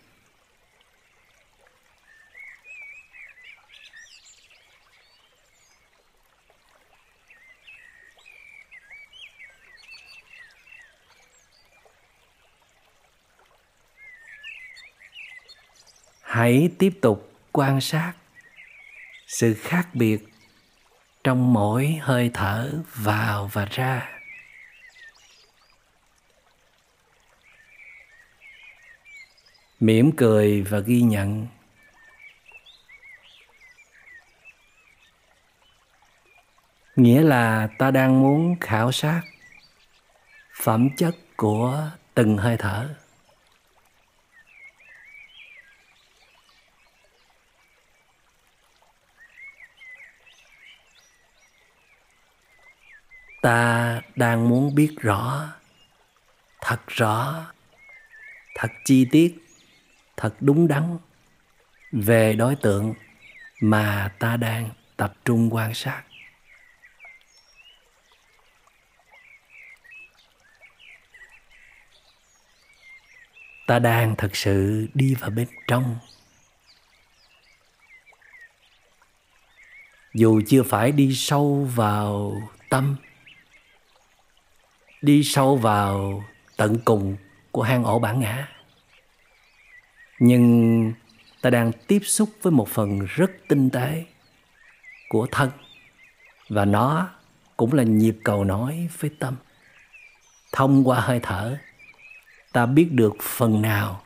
Hãy 16.29 16.69
tiếp 16.79 16.93
tục 17.01 17.31
quan 17.51 17.81
sát 17.81 18.13
sự 19.27 19.53
khác 19.53 19.87
biệt 19.93 20.19
trong 21.23 21.53
mỗi 21.53 21.99
hơi 22.01 22.31
thở 22.33 22.71
vào 22.95 23.49
và 23.53 23.65
ra. 23.65 24.09
Mỉm 29.79 30.11
cười 30.17 30.61
và 30.61 30.79
ghi 30.79 31.01
nhận. 31.01 31.47
Nghĩa 36.95 37.21
là 37.21 37.69
ta 37.77 37.91
đang 37.91 38.21
muốn 38.21 38.55
khảo 38.61 38.91
sát 38.91 39.21
phẩm 40.63 40.89
chất 40.97 41.15
của 41.37 41.89
từng 42.13 42.37
hơi 42.37 42.57
thở. 42.59 42.95
Ta 53.41 54.01
đang 54.15 54.49
muốn 54.49 54.75
biết 54.75 54.95
rõ. 55.01 55.49
Thật 56.61 56.79
rõ. 56.87 57.45
Thật 58.55 58.71
chi 58.85 59.07
tiết. 59.11 59.37
Thật 60.17 60.35
đúng 60.39 60.67
đắn. 60.67 60.97
Về 61.91 62.33
đối 62.33 62.55
tượng 62.55 62.93
mà 63.61 64.11
ta 64.19 64.37
đang 64.37 64.69
tập 64.97 65.13
trung 65.25 65.53
quan 65.53 65.73
sát. 65.73 66.03
Ta 73.67 73.79
đang 73.79 74.15
thực 74.15 74.35
sự 74.35 74.87
đi 74.93 75.15
vào 75.15 75.29
bên 75.29 75.47
trong. 75.67 75.97
Dù 80.13 80.41
chưa 80.47 80.63
phải 80.63 80.91
đi 80.91 81.15
sâu 81.15 81.69
vào 81.75 82.41
tâm 82.69 82.95
đi 85.01 85.23
sâu 85.23 85.57
vào 85.57 86.23
tận 86.57 86.77
cùng 86.85 87.15
của 87.51 87.61
hang 87.61 87.83
ổ 87.83 87.99
bản 87.99 88.19
ngã. 88.19 88.47
Nhưng 90.19 90.93
ta 91.41 91.49
đang 91.49 91.71
tiếp 91.87 91.99
xúc 92.03 92.29
với 92.41 92.51
một 92.51 92.69
phần 92.69 92.99
rất 92.99 93.31
tinh 93.47 93.69
tế 93.69 94.05
của 95.09 95.27
thân. 95.31 95.51
Và 96.49 96.65
nó 96.65 97.09
cũng 97.57 97.73
là 97.73 97.83
nhịp 97.83 98.17
cầu 98.23 98.43
nói 98.43 98.89
với 98.99 99.11
tâm. 99.19 99.35
Thông 100.51 100.87
qua 100.87 100.99
hơi 100.99 101.19
thở, 101.23 101.57
ta 102.53 102.65
biết 102.65 102.87
được 102.91 103.15
phần 103.21 103.61
nào 103.61 104.01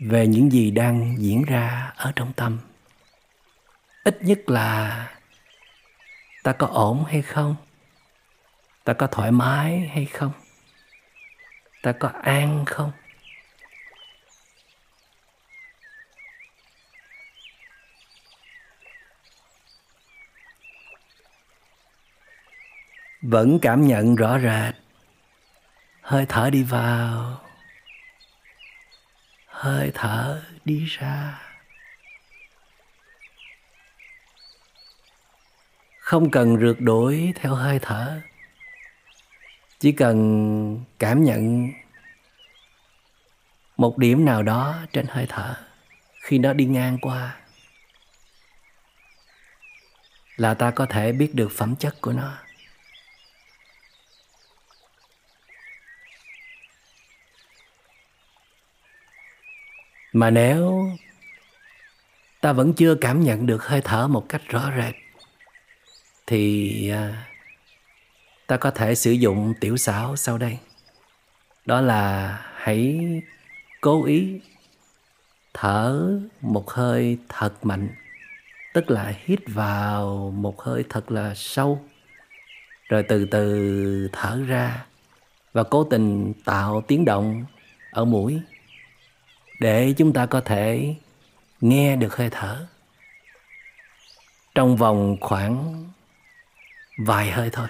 về 0.00 0.26
những 0.26 0.52
gì 0.52 0.70
đang 0.70 1.16
diễn 1.18 1.44
ra 1.44 1.92
ở 1.96 2.12
trong 2.16 2.32
tâm. 2.32 2.58
Ít 4.04 4.22
nhất 4.22 4.50
là 4.50 5.08
ta 6.42 6.52
có 6.52 6.66
ổn 6.66 7.04
hay 7.04 7.22
không? 7.22 7.56
Ta 8.84 8.92
có 8.92 9.06
thoải 9.06 9.30
mái 9.30 9.90
hay 9.94 10.04
không? 10.04 10.32
Ta 11.82 11.92
có 11.92 12.08
an 12.22 12.64
không? 12.66 12.92
Vẫn 23.22 23.58
cảm 23.62 23.86
nhận 23.86 24.14
rõ 24.14 24.38
rệt. 24.38 24.74
Hơi 26.00 26.26
thở 26.28 26.50
đi 26.50 26.62
vào. 26.62 27.40
Hơi 29.46 29.90
thở 29.94 30.42
đi 30.64 30.84
ra. 30.84 31.42
Không 35.98 36.30
cần 36.30 36.56
rượt 36.60 36.76
đuổi 36.80 37.32
theo 37.36 37.54
hơi 37.54 37.78
thở 37.82 38.20
chỉ 39.80 39.92
cần 39.92 40.84
cảm 40.98 41.24
nhận 41.24 41.72
một 43.76 43.98
điểm 43.98 44.24
nào 44.24 44.42
đó 44.42 44.76
trên 44.92 45.06
hơi 45.06 45.26
thở 45.28 45.54
khi 46.22 46.38
nó 46.38 46.52
đi 46.52 46.64
ngang 46.64 46.98
qua 47.00 47.36
là 50.36 50.54
ta 50.54 50.70
có 50.70 50.86
thể 50.86 51.12
biết 51.12 51.34
được 51.34 51.52
phẩm 51.52 51.76
chất 51.76 52.00
của 52.00 52.12
nó. 52.12 52.38
Mà 60.12 60.30
nếu 60.30 60.90
ta 62.40 62.52
vẫn 62.52 62.74
chưa 62.74 62.94
cảm 63.00 63.20
nhận 63.20 63.46
được 63.46 63.64
hơi 63.64 63.80
thở 63.84 64.08
một 64.08 64.26
cách 64.28 64.42
rõ 64.48 64.72
rệt, 64.76 64.94
thì 66.26 66.88
à, 66.90 67.26
ta 68.54 68.58
có 68.58 68.70
thể 68.70 68.94
sử 68.94 69.12
dụng 69.12 69.54
tiểu 69.60 69.76
xảo 69.76 70.16
sau 70.16 70.38
đây. 70.38 70.58
Đó 71.66 71.80
là 71.80 72.38
hãy 72.54 73.00
cố 73.80 74.04
ý 74.04 74.40
thở 75.54 76.18
một 76.40 76.70
hơi 76.70 77.18
thật 77.28 77.66
mạnh, 77.66 77.88
tức 78.74 78.90
là 78.90 79.12
hít 79.24 79.40
vào 79.46 80.30
một 80.36 80.62
hơi 80.62 80.84
thật 80.88 81.10
là 81.10 81.34
sâu, 81.34 81.84
rồi 82.88 83.02
từ 83.02 83.26
từ 83.30 84.08
thở 84.12 84.42
ra 84.46 84.86
và 85.52 85.62
cố 85.62 85.84
tình 85.84 86.32
tạo 86.44 86.82
tiếng 86.88 87.04
động 87.04 87.44
ở 87.90 88.04
mũi 88.04 88.40
để 89.60 89.94
chúng 89.96 90.12
ta 90.12 90.26
có 90.26 90.40
thể 90.40 90.94
nghe 91.60 91.96
được 91.96 92.16
hơi 92.16 92.28
thở. 92.30 92.66
Trong 94.54 94.76
vòng 94.76 95.16
khoảng 95.20 95.84
vài 97.06 97.30
hơi 97.30 97.50
thôi. 97.52 97.68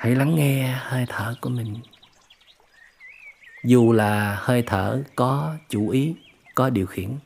Hãy 0.00 0.14
lắng 0.14 0.34
nghe 0.34 0.78
hơi 0.80 1.06
thở 1.08 1.34
của 1.40 1.50
mình. 1.50 1.80
Dù 3.64 3.92
là 3.92 4.38
hơi 4.40 4.62
thở 4.66 5.02
có 5.16 5.56
chủ 5.68 5.88
ý, 5.88 6.14
có 6.54 6.70
điều 6.70 6.86
khiển. 6.86 7.18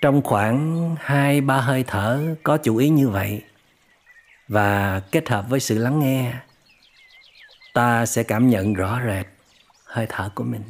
Trong 0.00 0.22
khoảng 0.22 0.96
hai 1.00 1.40
ba 1.40 1.60
hơi 1.60 1.84
thở 1.86 2.34
có 2.42 2.56
chủ 2.56 2.76
ý 2.76 2.88
như 2.88 3.08
vậy 3.08 3.42
và 4.48 5.00
kết 5.12 5.28
hợp 5.28 5.44
với 5.48 5.60
sự 5.60 5.78
lắng 5.78 6.00
nghe, 6.00 6.34
ta 7.74 8.06
sẽ 8.06 8.22
cảm 8.22 8.50
nhận 8.50 8.74
rõ 8.74 9.00
rệt 9.06 9.26
hơi 9.84 10.06
thở 10.08 10.30
của 10.34 10.44
mình 10.44 10.62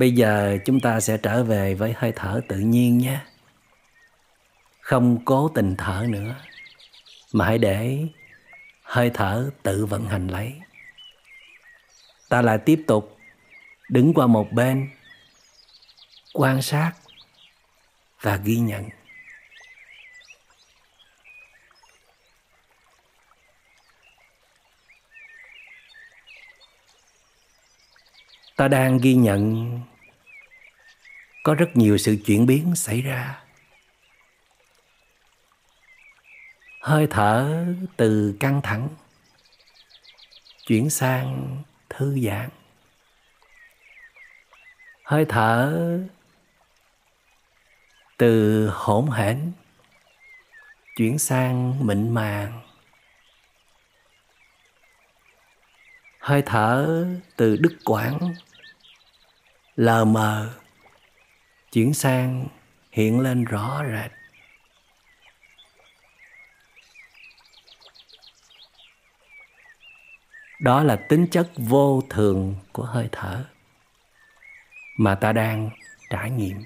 bây 0.00 0.12
giờ 0.12 0.58
chúng 0.64 0.80
ta 0.80 1.00
sẽ 1.00 1.16
trở 1.16 1.44
về 1.44 1.74
với 1.74 1.94
hơi 1.96 2.12
thở 2.16 2.40
tự 2.48 2.58
nhiên 2.58 2.98
nhé. 2.98 3.20
Không 4.80 5.24
cố 5.24 5.48
tình 5.54 5.74
thở 5.78 6.06
nữa, 6.08 6.34
mà 7.32 7.46
hãy 7.46 7.58
để 7.58 7.98
hơi 8.82 9.10
thở 9.14 9.50
tự 9.62 9.86
vận 9.86 10.06
hành 10.06 10.28
lấy. 10.28 10.54
Ta 12.28 12.42
lại 12.42 12.58
tiếp 12.58 12.84
tục 12.86 13.18
đứng 13.88 14.14
qua 14.14 14.26
một 14.26 14.52
bên, 14.52 14.90
quan 16.34 16.62
sát 16.62 16.92
và 18.20 18.36
ghi 18.36 18.56
nhận. 18.56 18.88
Ta 28.56 28.68
đang 28.68 28.98
ghi 28.98 29.14
nhận 29.14 29.80
có 31.42 31.54
rất 31.54 31.76
nhiều 31.76 31.98
sự 31.98 32.16
chuyển 32.26 32.46
biến 32.46 32.74
xảy 32.74 33.02
ra. 33.02 33.42
Hơi 36.80 37.06
thở 37.10 37.64
từ 37.96 38.36
căng 38.40 38.60
thẳng 38.62 38.88
chuyển 40.66 40.90
sang 40.90 41.62
thư 41.88 42.18
giãn. 42.20 42.48
Hơi 45.04 45.24
thở 45.28 45.98
từ 48.16 48.66
hỗn 48.74 49.06
hển 49.06 49.52
chuyển 50.96 51.18
sang 51.18 51.86
mịn 51.86 52.14
màng. 52.14 52.60
Hơi 56.18 56.42
thở 56.46 57.06
từ 57.36 57.56
đứt 57.56 57.76
quãng, 57.84 58.34
lờ 59.76 60.04
mờ 60.04 60.59
chuyển 61.72 61.94
sang 61.94 62.48
hiện 62.90 63.20
lên 63.20 63.44
rõ 63.44 63.82
rệt. 63.92 64.12
Đó 70.60 70.82
là 70.82 70.96
tính 70.96 71.26
chất 71.30 71.50
vô 71.56 72.02
thường 72.10 72.56
của 72.72 72.84
hơi 72.84 73.08
thở 73.12 73.44
mà 74.96 75.14
ta 75.14 75.32
đang 75.32 75.70
trải 76.10 76.30
nghiệm. 76.30 76.64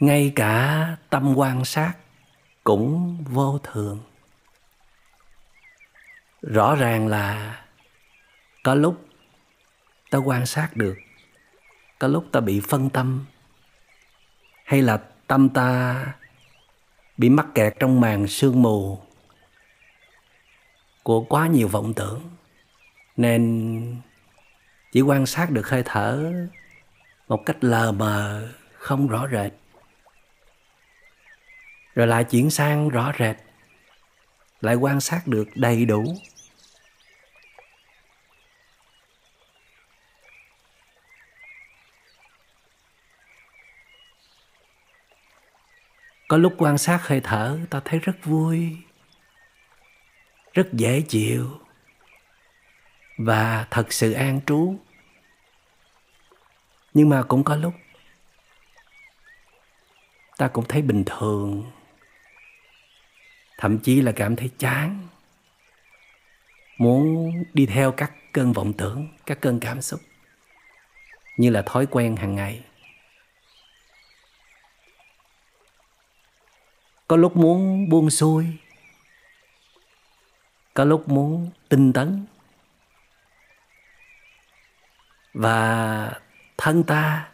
Ngay 0.00 0.32
cả 0.36 0.86
tâm 1.10 1.34
quan 1.36 1.64
sát 1.64 1.92
cũng 2.64 3.16
vô 3.24 3.58
thường. 3.62 4.00
Rõ 6.42 6.74
ràng 6.74 7.08
là 7.08 7.56
có 8.62 8.74
lúc 8.74 9.05
ta 10.10 10.18
quan 10.18 10.46
sát 10.46 10.76
được. 10.76 10.96
Có 11.98 12.08
lúc 12.08 12.24
ta 12.32 12.40
bị 12.40 12.60
phân 12.60 12.90
tâm. 12.90 13.26
Hay 14.64 14.82
là 14.82 14.98
tâm 15.26 15.48
ta 15.48 16.04
bị 17.16 17.28
mắc 17.28 17.46
kẹt 17.54 17.74
trong 17.80 18.00
màn 18.00 18.26
sương 18.26 18.62
mù 18.62 18.98
của 21.02 21.24
quá 21.24 21.46
nhiều 21.46 21.68
vọng 21.68 21.94
tưởng. 21.94 22.30
Nên 23.16 23.96
chỉ 24.92 25.00
quan 25.00 25.26
sát 25.26 25.50
được 25.50 25.68
hơi 25.68 25.82
thở 25.84 26.32
một 27.28 27.42
cách 27.46 27.56
lờ 27.60 27.92
mờ, 27.92 28.48
không 28.72 29.08
rõ 29.08 29.28
rệt. 29.32 29.52
Rồi 31.94 32.06
lại 32.06 32.24
chuyển 32.24 32.50
sang 32.50 32.88
rõ 32.88 33.12
rệt. 33.18 33.36
Lại 34.60 34.74
quan 34.74 35.00
sát 35.00 35.26
được 35.26 35.48
đầy 35.54 35.84
đủ. 35.84 36.04
Có 46.28 46.36
lúc 46.36 46.54
quan 46.58 46.78
sát 46.78 47.00
hơi 47.02 47.20
thở 47.24 47.58
ta 47.70 47.80
thấy 47.84 47.98
rất 47.98 48.24
vui, 48.24 48.76
rất 50.52 50.72
dễ 50.72 51.02
chịu. 51.08 51.60
Và 53.18 53.66
thật 53.70 53.92
sự 53.92 54.12
an 54.12 54.40
trú. 54.46 54.76
Nhưng 56.94 57.08
mà 57.08 57.22
cũng 57.22 57.44
có 57.44 57.56
lúc 57.56 57.74
ta 60.36 60.48
cũng 60.48 60.64
thấy 60.68 60.82
bình 60.82 61.04
thường. 61.06 61.70
Thậm 63.58 63.78
chí 63.78 64.02
là 64.02 64.12
cảm 64.12 64.36
thấy 64.36 64.50
chán. 64.58 65.08
Muốn 66.78 67.32
đi 67.54 67.66
theo 67.66 67.92
các 67.92 68.12
cơn 68.32 68.52
vọng 68.52 68.72
tưởng, 68.72 69.08
các 69.26 69.40
cơn 69.40 69.60
cảm 69.60 69.82
xúc. 69.82 70.00
Như 71.36 71.50
là 71.50 71.62
thói 71.62 71.86
quen 71.86 72.16
hàng 72.16 72.34
ngày. 72.34 72.64
Có 77.08 77.16
lúc 77.16 77.36
muốn 77.36 77.88
buông 77.88 78.10
xuôi, 78.10 78.46
có 80.74 80.84
lúc 80.84 81.08
muốn 81.08 81.50
tinh 81.68 81.92
tấn. 81.92 82.26
Và 85.34 86.20
thân 86.56 86.84
ta 86.84 87.28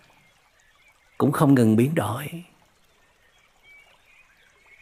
cũng 1.18 1.32
không 1.32 1.54
ngừng 1.54 1.76
biến 1.76 1.94
đổi. 1.94 2.44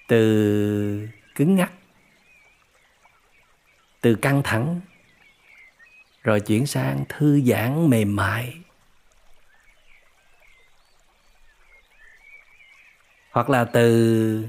Từ 0.09 1.09
cứng 1.35 1.57
ngắc, 1.57 1.73
từ 4.01 4.15
căng 4.15 4.43
thẳng, 4.45 4.81
rồi 6.23 6.41
chuyển 6.41 6.67
sang 6.67 7.05
thư 7.09 7.41
giãn 7.41 7.91
mềm 7.91 8.17
mại. 8.17 8.55
Hoặc 13.31 13.51
là 13.51 13.65
từ 13.65 14.49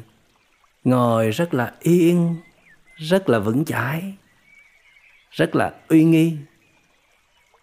ngồi 0.83 1.31
rất 1.31 1.53
là 1.53 1.73
yên, 1.79 2.37
rất 2.95 3.29
là 3.29 3.39
vững 3.39 3.65
chãi, 3.65 4.13
rất 5.31 5.55
là 5.55 5.73
uy 5.87 6.03
nghi. 6.03 6.37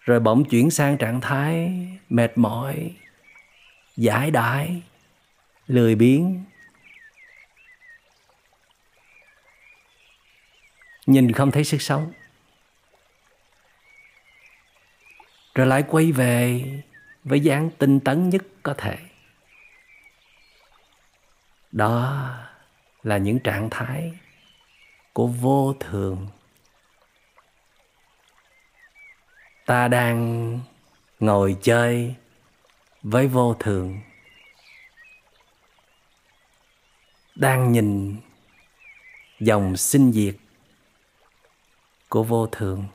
Rồi 0.01 0.21
bỗng 0.21 0.45
chuyển 0.45 0.71
sang 0.71 0.99
trạng 0.99 1.21
thái 1.21 1.71
mệt 2.09 2.39
mỏi, 2.39 2.97
giải 3.97 4.31
đãi, 4.31 4.83
lười 5.67 5.95
biếng. 5.95 6.45
Nhìn 11.07 11.33
không 11.33 11.51
thấy 11.51 11.65
sức 11.65 11.83
sống. 11.83 12.13
Rồi 15.55 15.67
lại 15.67 15.85
quay 15.89 16.13
về 16.13 16.65
với 17.25 17.41
dáng 17.41 17.71
tinh 17.79 18.01
tấn 18.01 18.29
nhất 18.29 18.43
có 18.63 18.75
thể. 18.79 18.99
Đó 21.73 22.29
là 23.09 23.19
những 23.19 23.39
trạng 23.39 23.71
thái 23.71 24.13
của 25.13 25.27
vô 25.27 25.75
thường. 25.81 26.29
Ta 29.67 29.89
đang 29.89 30.61
ngồi 31.21 31.57
chơi 31.63 32.15
với 33.03 33.27
vô 33.27 33.55
thường, 33.55 34.01
đang 37.35 37.73
nhìn 37.73 38.17
dòng 39.41 39.77
sinh 39.77 40.13
diệt 40.13 40.37
của 42.09 42.23
vô 42.23 42.47
thường. 42.47 42.87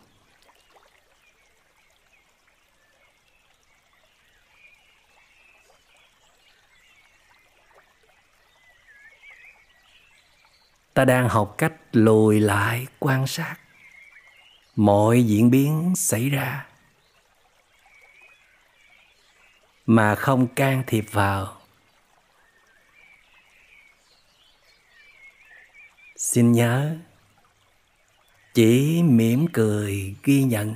Ta 10.93 11.05
đang 11.05 11.29
học 11.29 11.55
cách 11.57 11.73
lùi 11.91 12.39
lại 12.39 12.87
quan 12.99 13.27
sát. 13.27 13.55
Mọi 14.75 15.23
diễn 15.23 15.51
biến 15.51 15.93
xảy 15.95 16.29
ra. 16.29 16.65
Mà 19.85 20.15
không 20.15 20.47
can 20.47 20.83
thiệp 20.87 21.05
vào. 21.11 21.61
Xin 26.15 26.51
nhớ, 26.51 26.97
chỉ 28.53 29.01
mỉm 29.03 29.47
cười 29.53 30.15
ghi 30.23 30.43
nhận, 30.43 30.75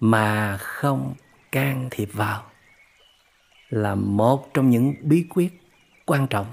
mà 0.00 0.56
không 0.56 1.14
can 1.52 1.88
thiệp 1.90 2.08
vào 2.12 2.50
là 3.68 3.94
một 3.94 4.54
trong 4.54 4.70
những 4.70 4.94
bí 5.00 5.26
quyết 5.30 5.60
quan 6.06 6.26
trọng 6.26 6.52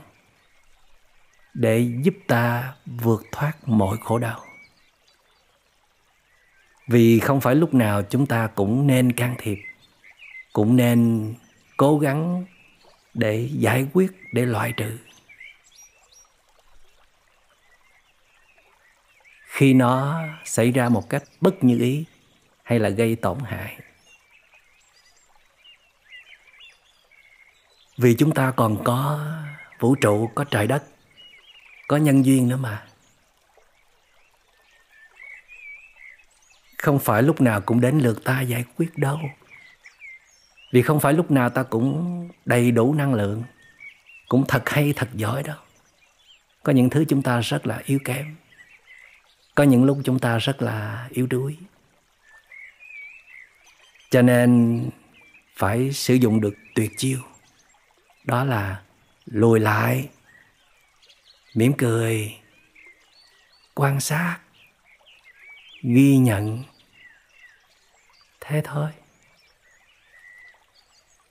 để 1.53 1.91
giúp 2.03 2.13
ta 2.27 2.73
vượt 2.85 3.25
thoát 3.31 3.53
mọi 3.65 3.97
khổ 4.03 4.17
đau. 4.19 4.45
Vì 6.87 7.19
không 7.19 7.41
phải 7.41 7.55
lúc 7.55 7.73
nào 7.73 8.03
chúng 8.03 8.25
ta 8.25 8.47
cũng 8.47 8.87
nên 8.87 9.11
can 9.11 9.35
thiệp, 9.37 9.57
cũng 10.53 10.75
nên 10.75 11.33
cố 11.77 11.99
gắng 11.99 12.45
để 13.13 13.49
giải 13.51 13.87
quyết, 13.93 14.11
để 14.33 14.45
loại 14.45 14.73
trừ. 14.77 14.97
Khi 19.45 19.73
nó 19.73 20.23
xảy 20.45 20.71
ra 20.71 20.89
một 20.89 21.09
cách 21.09 21.23
bất 21.41 21.63
như 21.63 21.79
ý 21.79 22.05
hay 22.63 22.79
là 22.79 22.89
gây 22.89 23.15
tổn 23.15 23.39
hại. 23.39 23.79
Vì 27.97 28.15
chúng 28.15 28.31
ta 28.31 28.51
còn 28.51 28.83
có 28.83 29.27
vũ 29.79 29.95
trụ, 29.95 30.29
có 30.35 30.43
trời 30.43 30.67
đất 30.67 30.83
có 31.89 31.97
nhân 31.97 32.25
duyên 32.25 32.49
nữa 32.49 32.57
mà. 32.57 32.85
Không 36.77 36.99
phải 36.99 37.23
lúc 37.23 37.41
nào 37.41 37.61
cũng 37.61 37.81
đến 37.81 37.99
lượt 37.99 38.23
ta 38.23 38.41
giải 38.41 38.63
quyết 38.77 38.97
đâu. 38.97 39.19
Vì 40.71 40.81
không 40.81 40.99
phải 40.99 41.13
lúc 41.13 41.31
nào 41.31 41.49
ta 41.49 41.63
cũng 41.63 42.29
đầy 42.45 42.71
đủ 42.71 42.93
năng 42.93 43.13
lượng, 43.13 43.43
cũng 44.27 44.45
thật 44.47 44.69
hay 44.69 44.93
thật 44.95 45.09
giỏi 45.13 45.43
đâu 45.43 45.57
có 46.63 46.73
những 46.73 46.89
thứ 46.89 47.05
chúng 47.07 47.21
ta 47.21 47.39
rất 47.39 47.67
là 47.67 47.81
yếu 47.85 47.99
kém, 48.05 48.35
có 49.55 49.63
những 49.63 49.83
lúc 49.83 49.99
chúng 50.03 50.19
ta 50.19 50.37
rất 50.37 50.61
là 50.61 51.07
yếu 51.09 51.27
đuối. 51.27 51.57
Cho 54.09 54.21
nên 54.21 54.83
phải 55.55 55.93
sử 55.93 56.13
dụng 56.13 56.41
được 56.41 56.53
tuyệt 56.75 56.91
chiêu, 56.97 57.19
đó 58.23 58.43
là 58.43 58.81
lùi 59.25 59.59
lại 59.59 60.09
mỉm 61.53 61.73
cười, 61.77 62.37
quan 63.75 63.99
sát, 63.99 64.39
ghi 65.83 66.17
nhận. 66.17 66.63
Thế 68.41 68.61
thôi. 68.63 68.89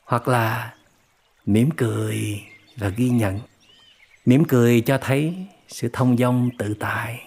Hoặc 0.05 0.29
là 0.29 0.75
mỉm 1.47 1.71
cười 1.77 2.43
và 2.77 2.89
ghi 2.89 3.09
nhận. 3.09 3.41
Mỉm 4.25 4.45
cười 4.45 4.81
cho 4.81 4.99
thấy 4.99 5.47
sự 5.69 5.91
thông 5.93 6.17
dong, 6.17 6.51
tự 6.59 6.75
tại. 6.81 7.25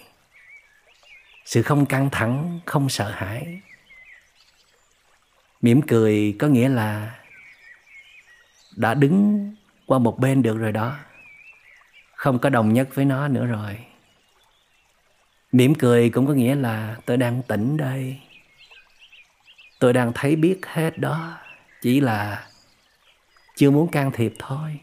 Sự 1.46 1.62
không 1.62 1.86
căng 1.86 2.10
thẳng, 2.10 2.60
không 2.66 2.90
sợ 2.90 3.12
hãi. 3.12 3.62
Mỉm 5.62 5.82
cười 5.88 6.36
có 6.40 6.48
nghĩa 6.48 6.70
là 6.70 7.20
đã 8.76 8.94
đứng 8.94 9.56
qua 9.86 10.00
một 10.00 10.20
bên 10.20 10.42
được 10.42 10.58
rồi 10.58 10.72
đó 10.72 10.98
không 12.22 12.40
có 12.40 12.50
đồng 12.50 12.74
nhất 12.74 12.90
với 12.94 13.06
nó 13.06 13.28
nữa 13.28 13.46
rồi. 13.46 13.86
Mỉm 15.52 15.76
cười 15.76 16.10
cũng 16.10 16.28
có 16.28 16.34
nghĩa 16.34 16.56
là 16.56 16.98
tôi 17.06 17.18
đang 17.18 17.42
tỉnh 17.48 17.78
đây. 17.78 18.20
Tôi 19.80 19.94
đang 19.94 20.12
thấy 20.16 20.36
biết 20.36 20.60
hết 20.66 20.98
đó. 20.98 21.38
Chỉ 21.82 22.00
là 22.00 22.48
chưa 23.56 23.72
muốn 23.72 23.92
can 23.92 24.12
thiệp 24.12 24.34
thôi. 24.40 24.80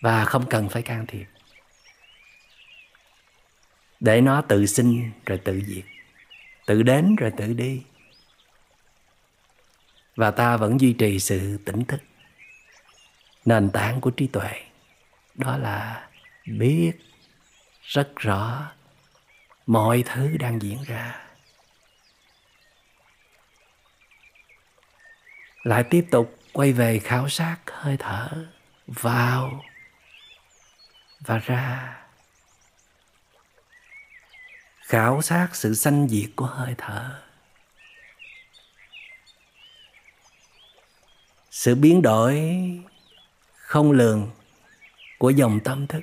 Và 0.00 0.24
không 0.24 0.46
cần 0.50 0.68
phải 0.68 0.82
can 0.82 1.06
thiệp. 1.06 1.26
Để 4.00 4.20
nó 4.20 4.40
tự 4.40 4.66
sinh 4.66 5.10
rồi 5.26 5.38
tự 5.38 5.60
diệt. 5.66 5.84
Tự 6.66 6.82
đến 6.82 7.16
rồi 7.16 7.32
tự 7.36 7.52
đi. 7.52 7.82
Và 10.16 10.30
ta 10.30 10.56
vẫn 10.56 10.80
duy 10.80 10.92
trì 10.92 11.20
sự 11.20 11.58
tỉnh 11.64 11.84
thức. 11.84 12.00
Nền 13.44 13.70
tảng 13.70 14.00
của 14.00 14.10
trí 14.10 14.26
tuệ 14.26 14.64
đó 15.34 15.56
là 15.56 16.08
biết 16.46 16.92
rất 17.82 18.12
rõ 18.16 18.72
mọi 19.66 20.02
thứ 20.06 20.36
đang 20.36 20.62
diễn 20.62 20.82
ra. 20.82 21.20
Lại 25.62 25.84
tiếp 25.90 26.06
tục 26.10 26.38
quay 26.52 26.72
về 26.72 26.98
khảo 26.98 27.28
sát 27.28 27.56
hơi 27.66 27.96
thở 27.96 28.46
vào 28.86 29.64
và 31.20 31.38
ra. 31.38 31.96
Khảo 34.80 35.22
sát 35.22 35.48
sự 35.52 35.74
sanh 35.74 36.08
diệt 36.08 36.30
của 36.36 36.46
hơi 36.46 36.74
thở. 36.78 37.22
Sự 41.50 41.74
biến 41.74 42.02
đổi 42.02 42.60
không 43.52 43.92
lường 43.92 44.30
của 45.24 45.30
dòng 45.30 45.60
tâm 45.60 45.86
thức. 45.86 46.00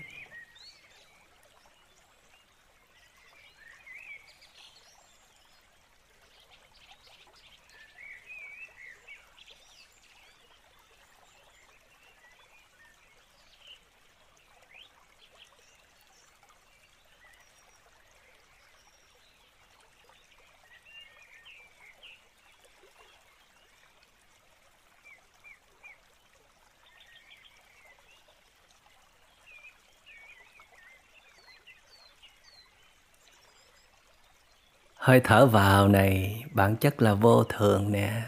Hơi 35.01 35.21
thở 35.23 35.45
vào 35.45 35.87
này, 35.87 36.43
bản 36.51 36.75
chất 36.75 37.01
là 37.01 37.13
vô 37.13 37.43
thường 37.43 37.91
nè. 37.91 38.21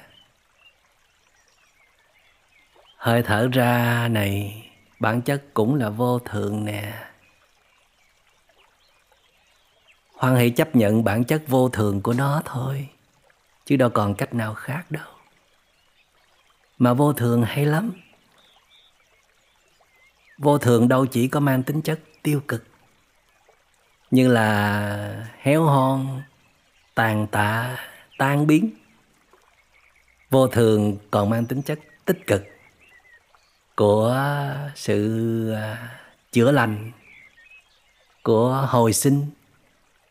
Hơi 2.98 3.24
thở 3.24 3.50
ra 3.54 4.08
này, 4.08 4.64
bản 5.00 5.22
chất 5.22 5.44
cũng 5.54 5.76
là 5.76 5.90
vô 5.90 6.20
thường 6.20 6.66
nè. 6.66 6.94
Hoan 10.16 10.36
hỷ 10.36 10.50
chấp 10.50 10.76
nhận 10.76 11.04
bản 11.04 11.24
chất 11.24 11.44
vô 11.48 11.70
thường 11.70 12.02
của 12.02 12.14
nó 12.14 12.42
thôi, 12.46 12.90
chứ 13.66 13.76
đâu 13.76 13.90
còn 13.90 14.16
cách 14.16 14.34
nào 14.34 14.54
khác 14.54 14.92
đâu. 14.92 15.08
Mà 16.78 16.94
vô 16.94 17.14
thường 17.14 17.44
hay 17.44 17.66
lắm. 17.66 17.94
Vô 20.38 20.58
thường 20.58 20.88
đâu 20.88 21.06
chỉ 21.06 21.28
có 21.28 21.40
mang 21.40 21.64
tính 21.64 21.82
chất 21.82 22.00
tiêu 22.24 22.42
cực, 22.48 22.64
như 24.12 24.28
là 24.28 25.32
héo 25.42 25.64
hon 25.64 26.24
tàn 26.96 27.28
tạ, 27.28 27.78
tan 28.18 28.48
biến. 28.48 28.70
Vô 30.30 30.48
thường 30.48 30.98
còn 31.12 31.30
mang 31.30 31.46
tính 31.46 31.62
chất 31.62 31.80
tích 32.06 32.28
cực 32.28 32.44
của 33.76 34.18
sự 34.76 35.52
à, 35.52 36.00
chữa 36.32 36.52
lành, 36.52 36.92
của 38.24 38.68
hồi 38.70 38.94
sinh, 38.94 39.26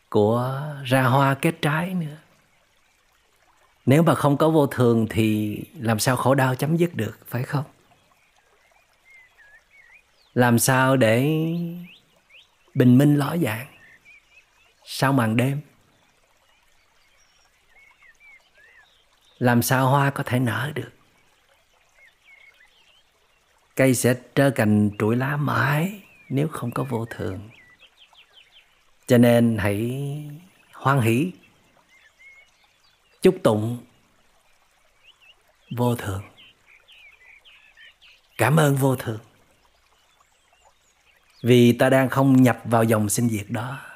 của 0.09 0.61
ra 0.83 1.03
hoa 1.03 1.33
kết 1.33 1.55
trái 1.61 1.93
nữa. 1.93 2.17
Nếu 3.85 4.03
mà 4.03 4.15
không 4.15 4.37
có 4.37 4.49
vô 4.49 4.67
thường 4.67 5.07
thì 5.09 5.57
làm 5.79 5.99
sao 5.99 6.15
khổ 6.15 6.35
đau 6.35 6.55
chấm 6.55 6.77
dứt 6.77 6.95
được, 6.95 7.17
phải 7.27 7.43
không? 7.43 7.65
Làm 10.33 10.59
sao 10.59 10.97
để 10.97 11.21
bình 12.73 12.97
minh 12.97 13.15
ló 13.15 13.37
dạng 13.37 13.67
sau 14.85 15.13
màn 15.13 15.37
đêm? 15.37 15.61
Làm 19.43 19.61
sao 19.61 19.87
hoa 19.89 20.09
có 20.09 20.23
thể 20.23 20.39
nở 20.39 20.71
được? 20.75 20.91
Cây 23.75 23.95
sẽ 23.95 24.15
trơ 24.35 24.51
cành 24.51 24.89
trụi 24.99 25.15
lá 25.15 25.37
mãi 25.37 26.01
nếu 26.29 26.47
không 26.47 26.71
có 26.71 26.83
vô 26.83 27.05
thường. 27.05 27.49
Cho 29.07 29.17
nên 29.17 29.57
hãy 29.59 30.01
hoan 30.73 31.01
hỷ, 31.01 31.31
chúc 33.21 33.35
tụng 33.43 33.77
vô 35.77 35.95
thường. 35.95 36.23
Cảm 38.37 38.59
ơn 38.59 38.75
vô 38.75 38.95
thường. 38.95 39.19
Vì 41.41 41.73
ta 41.73 41.89
đang 41.89 42.09
không 42.09 42.41
nhập 42.41 42.59
vào 42.63 42.83
dòng 42.83 43.09
sinh 43.09 43.29
diệt 43.29 43.45
đó. 43.49 43.92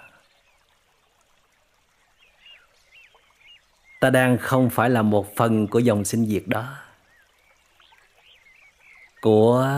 Ta 4.00 4.10
đang 4.10 4.38
không 4.38 4.70
phải 4.70 4.90
là 4.90 5.02
một 5.02 5.36
phần 5.36 5.68
của 5.68 5.80
dòng 5.80 6.06
sinh 6.06 6.26
diệt 6.26 6.44
đó. 6.46 6.78
Của 9.22 9.78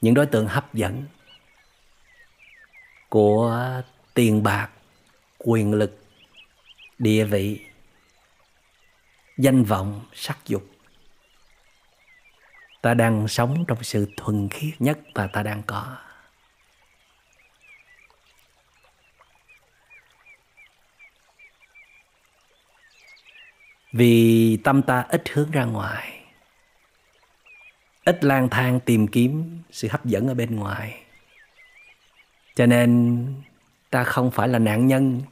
những 0.00 0.14
đối 0.14 0.26
tượng 0.26 0.46
hấp 0.46 0.74
dẫn. 0.74 1.04
Của 3.08 3.66
tiền 4.14 4.42
bạc, 4.42 4.70
quyền 5.38 5.74
lực, 5.74 6.04
địa 6.98 7.24
vị, 7.24 7.60
danh 9.38 9.64
vọng, 9.64 10.06
sắc 10.14 10.38
dục. 10.46 10.66
Ta 12.82 12.94
đang 12.94 13.28
sống 13.28 13.64
trong 13.68 13.82
sự 13.82 14.06
thuần 14.16 14.48
khiết 14.48 14.74
nhất 14.78 14.98
mà 15.14 15.26
ta 15.26 15.42
đang 15.42 15.62
có. 15.66 15.96
Vì 23.96 24.56
tâm 24.64 24.82
ta 24.82 25.04
ít 25.08 25.22
hướng 25.32 25.50
ra 25.50 25.64
ngoài. 25.64 26.12
Ít 28.04 28.24
lang 28.24 28.48
thang 28.48 28.80
tìm 28.80 29.06
kiếm 29.08 29.62
sự 29.70 29.88
hấp 29.88 30.04
dẫn 30.04 30.28
ở 30.28 30.34
bên 30.34 30.56
ngoài. 30.56 31.02
Cho 32.54 32.66
nên 32.66 33.26
ta 33.90 34.04
không 34.04 34.30
phải 34.30 34.48
là 34.48 34.58
nạn 34.58 34.86
nhân 34.86 35.22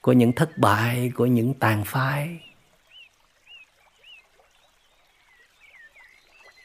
của 0.00 0.12
những 0.12 0.32
thất 0.32 0.58
bại, 0.58 1.12
của 1.14 1.26
những 1.26 1.54
tàn 1.54 1.84
phai. 1.84 2.40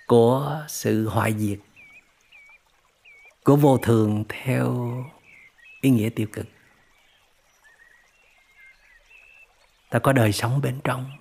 Của 0.08 0.66
sự 0.68 1.08
hoại 1.08 1.34
diệt, 1.38 1.60
của 3.44 3.56
vô 3.56 3.78
thường 3.78 4.24
theo 4.30 4.94
ý 5.82 5.90
nghĩa 5.90 6.10
tiêu 6.10 6.28
cực. 6.34 6.46
Ta 9.94 10.00
có 10.00 10.14
đời 10.14 10.32
sống 10.32 10.62
bên 10.62 10.80
trong. 10.84 11.12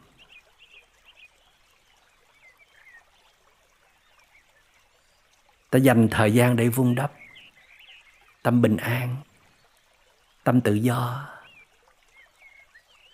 Ta 5.71 5.79
dành 5.79 6.09
thời 6.11 6.33
gian 6.35 6.57
để 6.57 6.69
vun 6.69 6.95
đắp 6.95 7.13
tâm 8.43 8.63
bình 8.63 8.77
an, 8.77 9.17
tâm 10.45 10.61
tự 10.61 10.75
do, 10.75 11.29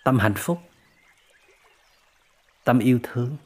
tâm 0.03 0.19
hạnh 0.19 0.33
phúc, 0.37 0.71
tâm 2.63 2.79
yêu 2.79 2.99
thương. 3.03 3.37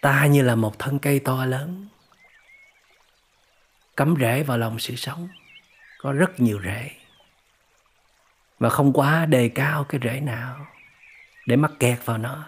Ta 0.00 0.26
như 0.26 0.42
là 0.42 0.54
một 0.54 0.78
thân 0.78 0.98
cây 0.98 1.20
to 1.24 1.44
lớn, 1.44 1.88
cắm 3.96 4.14
rễ 4.20 4.42
vào 4.42 4.58
lòng 4.58 4.78
sự 4.78 4.96
sống. 4.96 5.28
Có 5.98 6.12
rất 6.12 6.40
nhiều 6.40 6.60
rễ 6.64 7.05
và 8.58 8.68
không 8.68 8.92
quá 8.92 9.26
đề 9.26 9.48
cao 9.48 9.84
cái 9.84 10.00
rễ 10.04 10.20
nào 10.20 10.66
để 11.46 11.56
mắc 11.56 11.70
kẹt 11.80 11.98
vào 12.04 12.18
nó. 12.18 12.44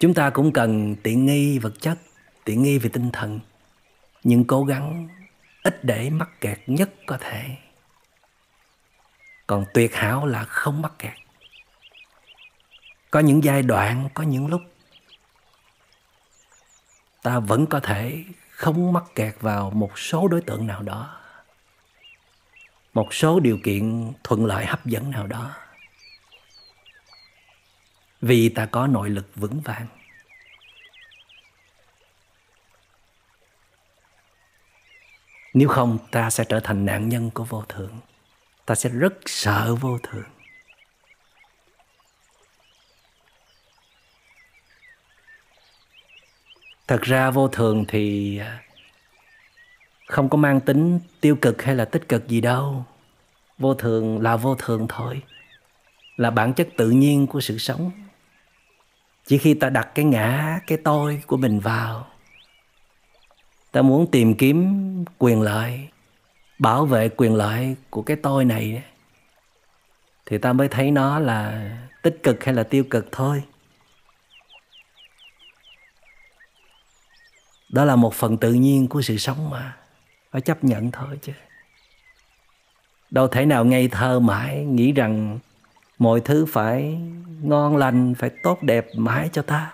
Chúng 0.00 0.14
ta 0.14 0.30
cũng 0.30 0.52
cần 0.52 0.96
tiện 1.02 1.26
nghi 1.26 1.58
vật 1.58 1.72
chất, 1.80 1.98
tiện 2.44 2.62
nghi 2.62 2.78
về 2.78 2.90
tinh 2.92 3.10
thần, 3.12 3.40
nhưng 4.24 4.44
cố 4.44 4.64
gắng 4.64 5.08
ít 5.62 5.84
để 5.84 6.10
mắc 6.10 6.40
kẹt 6.40 6.58
nhất 6.66 6.90
có 7.06 7.18
thể. 7.20 7.56
Còn 9.46 9.64
tuyệt 9.74 9.94
hảo 9.94 10.26
là 10.26 10.44
không 10.44 10.82
mắc 10.82 10.92
kẹt. 10.98 11.14
Có 13.10 13.20
những 13.20 13.44
giai 13.44 13.62
đoạn, 13.62 14.08
có 14.14 14.22
những 14.22 14.46
lúc, 14.46 14.62
ta 17.22 17.38
vẫn 17.38 17.66
có 17.66 17.80
thể 17.80 18.24
không 18.50 18.92
mắc 18.92 19.04
kẹt 19.14 19.34
vào 19.40 19.70
một 19.70 19.98
số 19.98 20.28
đối 20.28 20.40
tượng 20.40 20.66
nào 20.66 20.82
đó 20.82 21.23
một 22.94 23.14
số 23.14 23.40
điều 23.40 23.58
kiện 23.64 24.12
thuận 24.24 24.46
lợi 24.46 24.66
hấp 24.66 24.86
dẫn 24.86 25.10
nào 25.10 25.26
đó. 25.26 25.54
Vì 28.20 28.48
ta 28.48 28.66
có 28.66 28.86
nội 28.86 29.10
lực 29.10 29.26
vững 29.34 29.60
vàng. 29.60 29.86
Nếu 35.54 35.68
không, 35.68 35.98
ta 36.10 36.30
sẽ 36.30 36.44
trở 36.48 36.60
thành 36.60 36.84
nạn 36.84 37.08
nhân 37.08 37.30
của 37.30 37.44
vô 37.44 37.64
thường 37.68 38.00
ta 38.66 38.74
sẽ 38.74 38.88
rất 38.90 39.14
sợ 39.26 39.74
vô 39.80 39.98
thường 40.02 40.24
thật 46.86 47.02
ra 47.02 47.30
vô 47.30 47.48
thường 47.48 47.84
thì 47.88 48.38
à, 48.38 48.63
không 50.06 50.28
có 50.28 50.36
mang 50.36 50.60
tính 50.60 51.00
tiêu 51.20 51.36
cực 51.36 51.62
hay 51.62 51.74
là 51.74 51.84
tích 51.84 52.08
cực 52.08 52.28
gì 52.28 52.40
đâu. 52.40 52.84
Vô 53.58 53.74
thường 53.74 54.22
là 54.22 54.36
vô 54.36 54.54
thường 54.54 54.86
thôi. 54.88 55.22
Là 56.16 56.30
bản 56.30 56.54
chất 56.54 56.68
tự 56.76 56.90
nhiên 56.90 57.26
của 57.26 57.40
sự 57.40 57.58
sống. 57.58 57.90
Chỉ 59.26 59.38
khi 59.38 59.54
ta 59.54 59.70
đặt 59.70 59.88
cái 59.94 60.04
ngã, 60.04 60.60
cái 60.66 60.78
tôi 60.84 61.22
của 61.26 61.36
mình 61.36 61.60
vào, 61.60 62.06
ta 63.72 63.82
muốn 63.82 64.10
tìm 64.10 64.34
kiếm 64.34 64.84
quyền 65.18 65.40
lợi, 65.40 65.88
bảo 66.58 66.86
vệ 66.86 67.08
quyền 67.08 67.34
lợi 67.34 67.76
của 67.90 68.02
cái 68.02 68.16
tôi 68.16 68.44
này 68.44 68.82
thì 70.26 70.38
ta 70.38 70.52
mới 70.52 70.68
thấy 70.68 70.90
nó 70.90 71.18
là 71.18 71.70
tích 72.02 72.20
cực 72.22 72.44
hay 72.44 72.54
là 72.54 72.62
tiêu 72.62 72.84
cực 72.90 73.08
thôi. 73.12 73.42
Đó 77.68 77.84
là 77.84 77.96
một 77.96 78.14
phần 78.14 78.36
tự 78.36 78.52
nhiên 78.52 78.88
của 78.88 79.02
sự 79.02 79.16
sống 79.16 79.50
mà 79.50 79.76
phải 80.34 80.40
chấp 80.40 80.64
nhận 80.64 80.90
thôi 80.90 81.18
chứ. 81.22 81.32
Đâu 83.10 83.28
thể 83.28 83.46
nào 83.46 83.64
ngây 83.64 83.88
thơ 83.88 84.20
mãi 84.20 84.64
nghĩ 84.64 84.92
rằng 84.92 85.38
mọi 85.98 86.20
thứ 86.20 86.46
phải 86.46 86.98
ngon 87.42 87.76
lành, 87.76 88.14
phải 88.18 88.30
tốt 88.42 88.62
đẹp 88.62 88.86
mãi 88.96 89.30
cho 89.32 89.42
ta. 89.42 89.72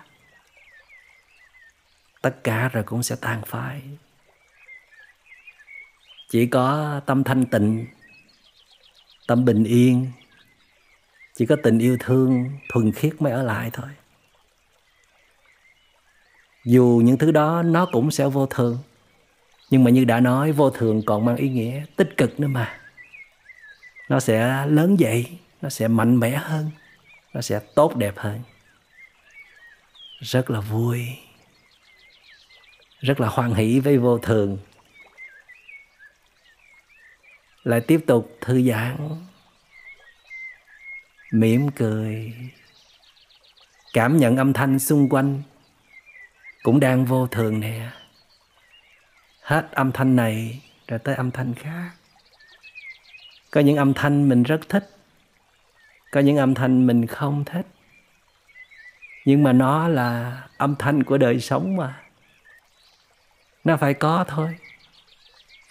Tất 2.21 2.43
cả 2.43 2.69
rồi 2.73 2.83
cũng 2.83 3.03
sẽ 3.03 3.15
tan 3.21 3.41
phai. 3.45 3.81
Chỉ 6.29 6.45
có 6.45 7.01
tâm 7.05 7.23
thanh 7.23 7.45
tịnh, 7.45 7.85
tâm 9.27 9.45
bình 9.45 9.63
yên, 9.63 10.11
chỉ 11.35 11.45
có 11.45 11.55
tình 11.63 11.79
yêu 11.79 11.97
thương 11.99 12.51
thuần 12.69 12.91
khiết 12.91 13.21
mới 13.21 13.31
ở 13.33 13.43
lại 13.43 13.69
thôi. 13.73 13.89
Dù 16.65 17.01
những 17.03 17.17
thứ 17.17 17.31
đó 17.31 17.63
nó 17.63 17.85
cũng 17.91 18.11
sẽ 18.11 18.27
vô 18.27 18.45
thường 18.45 18.77
nhưng 19.71 19.83
mà 19.83 19.91
như 19.91 20.05
đã 20.05 20.19
nói, 20.19 20.51
vô 20.51 20.69
thường 20.69 21.01
còn 21.05 21.25
mang 21.25 21.35
ý 21.35 21.49
nghĩa 21.49 21.83
tích 21.95 22.17
cực 22.17 22.39
nữa 22.39 22.47
mà. 22.47 22.79
Nó 24.09 24.19
sẽ 24.19 24.65
lớn 24.65 24.99
dậy, 24.99 25.39
nó 25.61 25.69
sẽ 25.69 25.87
mạnh 25.87 26.19
mẽ 26.19 26.29
hơn, 26.29 26.71
nó 27.33 27.41
sẽ 27.41 27.59
tốt 27.75 27.95
đẹp 27.95 28.13
hơn. 28.17 28.41
Rất 30.19 30.49
là 30.49 30.59
vui, 30.59 31.07
rất 32.99 33.19
là 33.19 33.27
hoan 33.27 33.53
hỷ 33.53 33.79
với 33.79 33.97
vô 33.97 34.17
thường. 34.17 34.57
Lại 37.63 37.81
tiếp 37.81 37.99
tục 38.07 38.37
thư 38.41 38.61
giãn, 38.61 38.97
mỉm 41.31 41.69
cười, 41.71 42.33
cảm 43.93 44.17
nhận 44.17 44.37
âm 44.37 44.53
thanh 44.53 44.79
xung 44.79 45.09
quanh 45.09 45.41
cũng 46.63 46.79
đang 46.79 47.05
vô 47.05 47.27
thường 47.27 47.59
nè 47.59 47.89
hết 49.51 49.71
âm 49.71 49.91
thanh 49.91 50.15
này 50.15 50.61
rồi 50.87 50.99
tới 50.99 51.15
âm 51.15 51.31
thanh 51.31 51.53
khác. 51.53 51.91
Có 53.51 53.61
những 53.61 53.77
âm 53.77 53.93
thanh 53.93 54.29
mình 54.29 54.43
rất 54.43 54.69
thích, 54.69 54.89
có 56.11 56.19
những 56.19 56.37
âm 56.37 56.53
thanh 56.53 56.87
mình 56.87 57.07
không 57.07 57.45
thích. 57.45 57.65
Nhưng 59.25 59.43
mà 59.43 59.53
nó 59.53 59.87
là 59.87 60.41
âm 60.57 60.75
thanh 60.79 61.03
của 61.03 61.17
đời 61.17 61.39
sống 61.39 61.75
mà. 61.75 62.01
Nó 63.63 63.77
phải 63.77 63.93
có 63.93 64.25
thôi, 64.27 64.57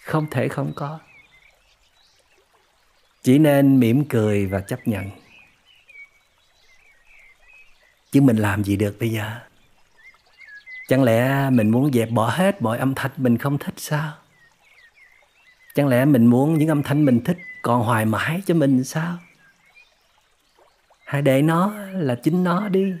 không 0.03 0.27
thể 0.31 0.47
không 0.47 0.73
có. 0.75 0.99
Chỉ 3.23 3.37
nên 3.37 3.79
mỉm 3.79 4.05
cười 4.09 4.45
và 4.45 4.59
chấp 4.59 4.87
nhận. 4.87 5.09
Chứ 8.11 8.21
mình 8.21 8.37
làm 8.37 8.63
gì 8.63 8.75
được 8.75 8.97
bây 8.99 9.09
giờ? 9.09 9.50
Chẳng 10.91 11.03
lẽ 11.03 11.49
mình 11.49 11.69
muốn 11.69 11.91
dẹp 11.93 12.09
bỏ 12.09 12.29
hết 12.29 12.61
mọi 12.61 12.77
âm 12.77 12.95
thanh 12.95 13.11
mình 13.17 13.37
không 13.37 13.57
thích 13.57 13.73
sao? 13.77 14.13
Chẳng 15.75 15.87
lẽ 15.87 16.05
mình 16.05 16.25
muốn 16.25 16.57
những 16.57 16.67
âm 16.67 16.83
thanh 16.83 17.05
mình 17.05 17.21
thích 17.25 17.37
còn 17.61 17.83
hoài 17.83 18.05
mãi 18.05 18.41
cho 18.45 18.53
mình 18.53 18.83
sao? 18.83 19.17
Hãy 21.05 21.21
để 21.21 21.41
nó 21.41 21.73
là 21.93 22.15
chính 22.15 22.43
nó 22.43 22.69
đi. 22.69 22.93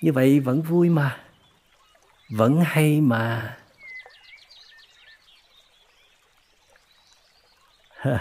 Như 0.00 0.12
vậy 0.12 0.40
vẫn 0.40 0.62
vui 0.62 0.88
mà. 0.88 1.20
Vẫn 2.30 2.60
hay 2.64 3.00
mà. 3.00 3.56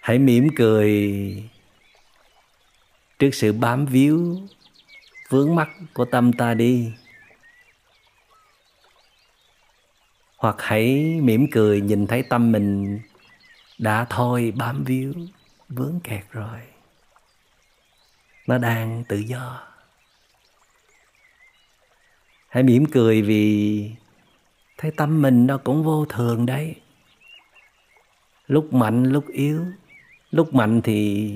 Hãy 0.00 0.18
mỉm 0.18 0.48
cười 0.56 1.02
trước 3.18 3.30
sự 3.32 3.52
bám 3.52 3.86
víu 3.86 4.36
vướng 5.30 5.54
mắc 5.54 5.68
của 5.94 6.04
tâm 6.04 6.32
ta 6.32 6.54
đi. 6.54 6.92
Hoặc 10.36 10.56
hãy 10.58 11.18
mỉm 11.22 11.46
cười 11.50 11.80
nhìn 11.80 12.06
thấy 12.06 12.22
tâm 12.22 12.52
mình 12.52 13.00
đã 13.78 14.06
thôi 14.10 14.52
bám 14.56 14.84
víu, 14.84 15.14
vướng 15.68 16.00
kẹt 16.04 16.24
rồi. 16.30 16.60
Nó 18.46 18.58
đang 18.58 19.04
tự 19.08 19.18
do. 19.18 19.62
Hãy 22.48 22.62
mỉm 22.62 22.86
cười 22.86 23.22
vì 23.22 23.90
thấy 24.78 24.90
tâm 24.90 25.22
mình 25.22 25.46
nó 25.46 25.58
cũng 25.58 25.84
vô 25.84 26.06
thường 26.08 26.46
đấy. 26.46 26.74
Lúc 28.46 28.72
mạnh, 28.72 29.04
lúc 29.04 29.24
yếu. 29.28 29.66
Lúc 30.30 30.54
mạnh 30.54 30.80
thì 30.84 31.30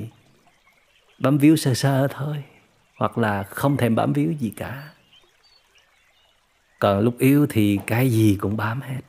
bám 1.18 1.38
víu 1.38 1.56
sơ 1.56 1.74
sơ 1.74 2.08
thôi 2.10 2.44
hoặc 2.96 3.18
là 3.18 3.42
không 3.42 3.76
thèm 3.76 3.94
bám 3.94 4.12
víu 4.12 4.32
gì 4.32 4.52
cả. 4.56 4.90
Còn 6.78 7.00
lúc 7.00 7.18
yếu 7.18 7.46
thì 7.50 7.78
cái 7.86 8.10
gì 8.10 8.38
cũng 8.40 8.56
bám 8.56 8.80
hết. 8.80 9.00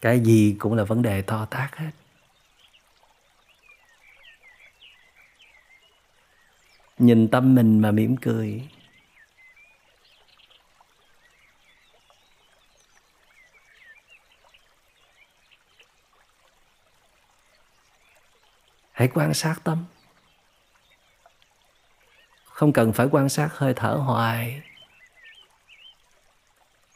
Cái 0.00 0.20
gì 0.20 0.56
cũng 0.58 0.74
là 0.74 0.84
vấn 0.84 1.02
đề 1.02 1.22
to 1.22 1.44
tát 1.44 1.76
hết. 1.76 1.90
Nhìn 6.98 7.28
tâm 7.28 7.54
mình 7.54 7.80
mà 7.80 7.90
mỉm 7.90 8.16
cười. 8.16 8.68
Hãy 18.92 19.08
quan 19.14 19.34
sát 19.34 19.56
tâm 19.64 19.84
không 22.56 22.72
cần 22.72 22.92
phải 22.92 23.08
quan 23.10 23.28
sát 23.28 23.48
hơi 23.52 23.74
thở 23.74 23.92
hoài. 23.92 24.62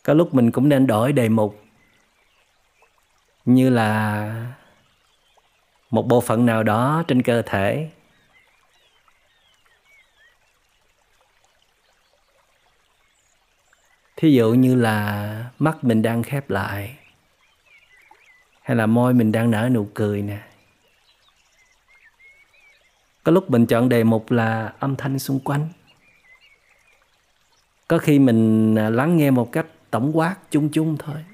Có 0.03 0.15
lúc 0.15 0.35
mình 0.35 0.51
cũng 0.51 0.69
nên 0.69 0.87
đổi 0.87 1.13
đề 1.13 1.29
mục. 1.29 1.63
Như 3.45 3.71
là 3.71 4.47
một 5.91 6.07
bộ 6.07 6.21
phận 6.21 6.47
nào 6.47 6.63
đó 6.63 7.03
trên 7.09 7.23
cơ 7.23 7.43
thể. 7.43 7.91
Thí 14.17 14.33
dụ 14.33 14.55
như 14.55 14.75
là 14.75 15.51
mắt 15.59 15.85
mình 15.85 16.03
đang 16.03 16.23
khép 16.23 16.51
lại, 16.51 16.97
hay 18.63 18.77
là 18.77 18.87
môi 18.87 19.15
mình 19.15 19.33
đang 19.33 19.51
nở 19.51 19.69
nụ 19.73 19.89
cười 19.95 20.23
nè 20.23 20.50
có 23.25 23.33
lúc 23.33 23.51
mình 23.51 23.67
chọn 23.67 23.89
đề 23.89 24.05
mục 24.05 24.31
là 24.31 24.75
âm 24.79 24.97
thanh 24.97 25.19
xung 25.19 25.41
quanh. 25.41 25.69
Có 27.89 27.99
khi 27.99 28.19
mình 28.19 28.75
à, 28.79 28.91
lắng 28.91 29.17
nghe 29.17 29.31
một 29.31 29.53
cách 29.53 29.67
tổng 29.91 30.17
quát, 30.19 30.37
chung 30.51 30.69
chung 30.73 30.97
thôi. 30.99 31.25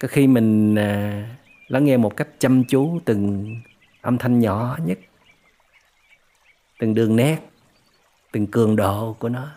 Có 0.00 0.08
khi 0.08 0.26
mình 0.26 0.74
à, 0.78 1.24
lắng 1.68 1.84
nghe 1.84 1.96
một 1.96 2.16
cách 2.16 2.28
chăm 2.38 2.64
chú 2.64 3.00
từng 3.04 3.56
âm 4.00 4.18
thanh 4.18 4.38
nhỏ 4.38 4.78
nhất, 4.84 4.98
từng 6.78 6.94
đường 6.94 7.16
nét, 7.16 7.38
từng 8.32 8.46
cường 8.46 8.76
độ 8.76 9.16
của 9.18 9.28
nó. 9.28 9.48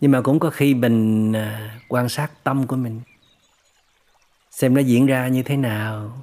Nhưng 0.00 0.10
mà 0.10 0.20
cũng 0.20 0.38
có 0.38 0.50
khi 0.50 0.74
mình 0.74 1.32
à, 1.36 1.78
quan 1.88 2.08
sát 2.08 2.30
tâm 2.44 2.66
của 2.66 2.76
mình, 2.76 3.00
xem 4.50 4.74
nó 4.74 4.80
diễn 4.80 5.06
ra 5.06 5.28
như 5.28 5.42
thế 5.42 5.56
nào 5.56 6.21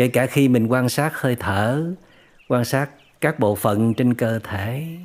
kể 0.00 0.08
cả 0.08 0.26
khi 0.26 0.48
mình 0.48 0.66
quan 0.66 0.88
sát 0.88 1.14
hơi 1.14 1.36
thở, 1.40 1.94
quan 2.48 2.64
sát 2.64 2.90
các 3.20 3.38
bộ 3.38 3.54
phận 3.54 3.94
trên 3.94 4.14
cơ 4.14 4.38
thể, 4.38 4.96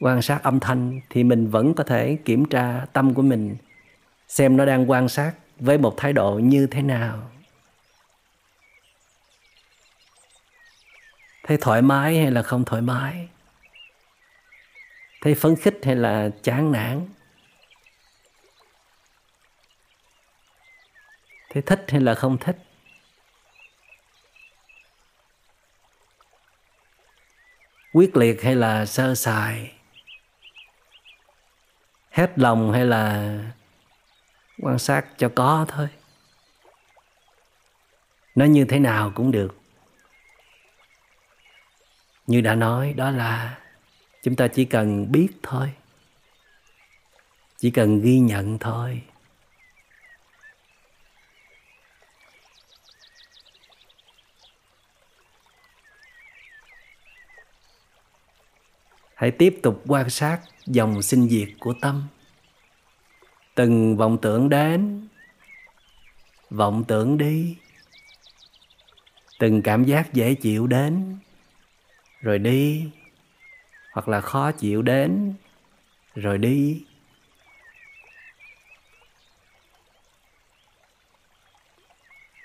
quan 0.00 0.22
sát 0.22 0.42
âm 0.42 0.60
thanh 0.60 1.00
thì 1.10 1.24
mình 1.24 1.50
vẫn 1.50 1.74
có 1.74 1.84
thể 1.84 2.18
kiểm 2.24 2.44
tra 2.44 2.86
tâm 2.92 3.14
của 3.14 3.22
mình, 3.22 3.56
xem 4.28 4.56
nó 4.56 4.64
đang 4.64 4.90
quan 4.90 5.08
sát 5.08 5.32
với 5.58 5.78
một 5.78 5.94
thái 5.96 6.12
độ 6.12 6.34
như 6.34 6.66
thế 6.66 6.82
nào. 6.82 7.30
Thấy 11.42 11.56
thoải 11.60 11.82
mái 11.82 12.18
hay 12.18 12.30
là 12.30 12.42
không 12.42 12.64
thoải 12.64 12.82
mái? 12.82 13.28
Thấy 15.20 15.34
phấn 15.34 15.56
khích 15.56 15.78
hay 15.82 15.96
là 15.96 16.30
chán 16.42 16.72
nản? 16.72 17.08
Thấy 21.50 21.62
thích 21.62 21.84
hay 21.88 22.00
là 22.00 22.14
không 22.14 22.38
thích? 22.38 22.56
Quyết 27.92 28.16
liệt 28.16 28.42
hay 28.42 28.56
là 28.56 28.86
sơ 28.86 29.14
sài? 29.14 29.72
Hết 32.10 32.38
lòng 32.38 32.72
hay 32.72 32.84
là 32.84 33.34
quan 34.58 34.78
sát 34.78 35.06
cho 35.18 35.30
có 35.34 35.66
thôi. 35.68 35.88
Nó 38.34 38.44
như 38.44 38.64
thế 38.64 38.78
nào 38.78 39.12
cũng 39.14 39.30
được. 39.30 39.56
Như 42.26 42.40
đã 42.40 42.54
nói, 42.54 42.92
đó 42.92 43.10
là 43.10 43.58
chúng 44.22 44.36
ta 44.36 44.48
chỉ 44.48 44.64
cần 44.64 45.12
biết 45.12 45.28
thôi. 45.42 45.72
Chỉ 47.56 47.70
cần 47.70 48.00
ghi 48.00 48.18
nhận 48.18 48.58
thôi. 48.58 49.02
Hãy 59.20 59.30
tiếp 59.30 59.58
tục 59.62 59.82
quan 59.86 60.10
sát 60.10 60.40
dòng 60.66 61.02
sinh 61.02 61.28
diệt 61.28 61.48
của 61.58 61.74
tâm. 61.80 62.08
Từng 63.54 63.96
vọng 63.96 64.18
tưởng 64.22 64.48
đến, 64.48 65.08
vọng 66.50 66.84
tưởng 66.88 67.18
đi. 67.18 67.56
Từng 69.38 69.62
cảm 69.62 69.84
giác 69.84 70.12
dễ 70.12 70.34
chịu 70.34 70.66
đến, 70.66 71.18
rồi 72.20 72.38
đi. 72.38 72.90
Hoặc 73.92 74.08
là 74.08 74.20
khó 74.20 74.52
chịu 74.52 74.82
đến, 74.82 75.34
rồi 76.14 76.38
đi. 76.38 76.84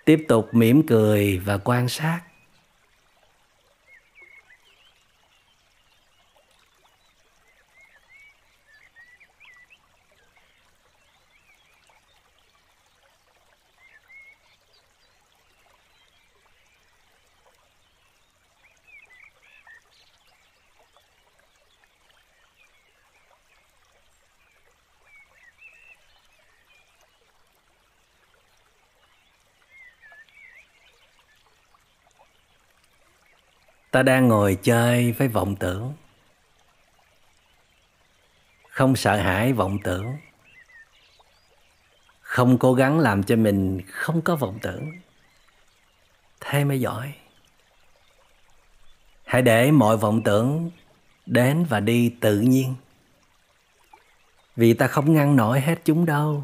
Tiếp 0.06 0.26
tục 0.28 0.50
mỉm 0.54 0.88
cười 0.88 1.38
và 1.38 1.58
quan 1.58 1.90
sát. 1.90 2.22
Ta 33.96 34.04
đang 34.04 34.28
ngồi 34.28 34.58
chơi 34.64 35.12
với 35.12 35.28
vọng 35.28 35.56
tưởng. 35.56 35.94
Không 38.70 38.96
sợ 38.96 39.16
hãi 39.16 39.54
vọng 39.54 39.78
tưởng. 39.84 40.18
Không 42.22 42.58
cố 42.58 42.74
gắng 42.74 43.00
làm 43.00 43.24
cho 43.24 43.36
mình 43.36 43.82
không 43.92 44.22
có 44.22 44.36
vọng 44.36 44.60
tưởng. 44.62 44.92
Thế 46.40 46.64
mới 46.64 46.80
giỏi. 46.80 47.14
Hãy 49.26 49.42
để 49.42 49.72
mọi 49.72 49.98
vọng 49.98 50.22
tưởng 50.24 50.72
đến 51.26 51.66
và 51.70 51.80
đi 51.80 52.16
tự 52.22 52.40
nhiên. 52.40 52.76
Vì 54.56 54.74
ta 54.74 54.88
không 54.88 55.14
ngăn 55.14 55.36
nổi 55.36 55.62
hết 55.62 55.80
chúng 55.86 56.06
đâu. 56.06 56.44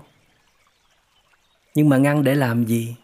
Nhưng 1.76 1.90
mà 1.90 1.98
ngăn 1.98 2.24
để 2.24 2.36
làm 2.36 2.66
gì? 2.66 2.96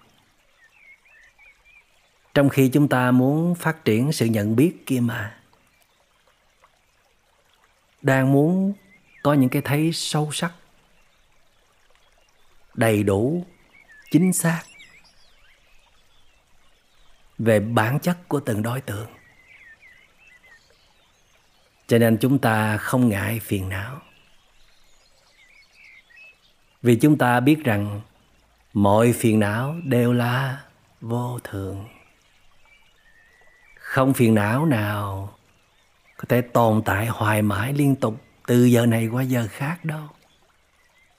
Trong 2.37 2.49
khi 2.49 2.69
chúng 2.73 2.87
ta 2.87 3.11
muốn 3.11 3.55
phát 3.55 3.85
triển 3.85 4.11
sự 4.11 4.25
nhận 4.25 4.55
biết 4.55 4.85
kia 4.85 4.99
mà, 4.99 5.37
đang 8.01 8.31
muốn 8.31 8.73
có 9.23 9.33
những 9.33 9.49
cái 9.49 9.61
thấy 9.61 9.91
sâu 9.93 10.29
sắc, 10.31 10.53
đầy 12.73 13.03
đủ, 13.03 13.45
chính 14.11 14.33
xác 14.33 14.61
về 17.37 17.59
bản 17.59 17.99
chất 17.99 18.17
của 18.27 18.39
từng 18.39 18.61
đối 18.61 18.81
tượng. 18.81 19.07
Cho 21.87 21.97
nên 21.97 22.17
chúng 22.21 22.39
ta 22.39 22.77
không 22.77 23.09
ngại 23.09 23.39
phiền 23.39 23.69
não. 23.69 24.01
Vì 26.81 26.95
chúng 26.95 27.17
ta 27.17 27.39
biết 27.39 27.63
rằng 27.63 28.01
mọi 28.73 29.13
phiền 29.13 29.39
não 29.39 29.75
đều 29.83 30.13
là 30.13 30.63
vô 31.01 31.39
thường 31.43 31.87
không 33.87 34.13
phiền 34.13 34.35
não 34.35 34.65
nào. 34.65 35.37
Có 36.17 36.23
thể 36.29 36.41
tồn 36.41 36.81
tại 36.85 37.07
hoài 37.07 37.41
mãi 37.41 37.73
liên 37.73 37.95
tục 37.95 38.21
từ 38.47 38.63
giờ 38.65 38.85
này 38.85 39.07
qua 39.07 39.23
giờ 39.23 39.47
khác 39.51 39.85
đâu. 39.85 40.07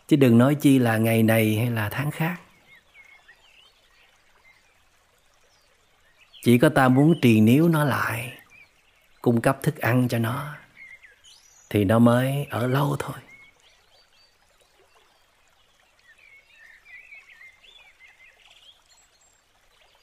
Chứ 0.09 0.17
đừng 0.17 0.39
nói 0.39 0.55
chi 0.55 0.79
là 0.79 0.97
ngày 0.97 1.23
này 1.23 1.57
hay 1.57 1.71
là 1.71 1.89
tháng 1.89 2.11
khác. 2.11 2.41
Chỉ 6.43 6.59
có 6.59 6.69
ta 6.69 6.89
muốn 6.89 7.15
trì 7.23 7.41
níu 7.41 7.69
nó 7.69 7.85
lại, 7.85 8.39
cung 9.21 9.41
cấp 9.41 9.59
thức 9.63 9.79
ăn 9.79 10.09
cho 10.09 10.19
nó, 10.19 10.55
thì 11.71 11.85
nó 11.85 11.99
mới 11.99 12.47
ở 12.51 12.67
lâu 12.67 12.97
thôi. 12.99 13.17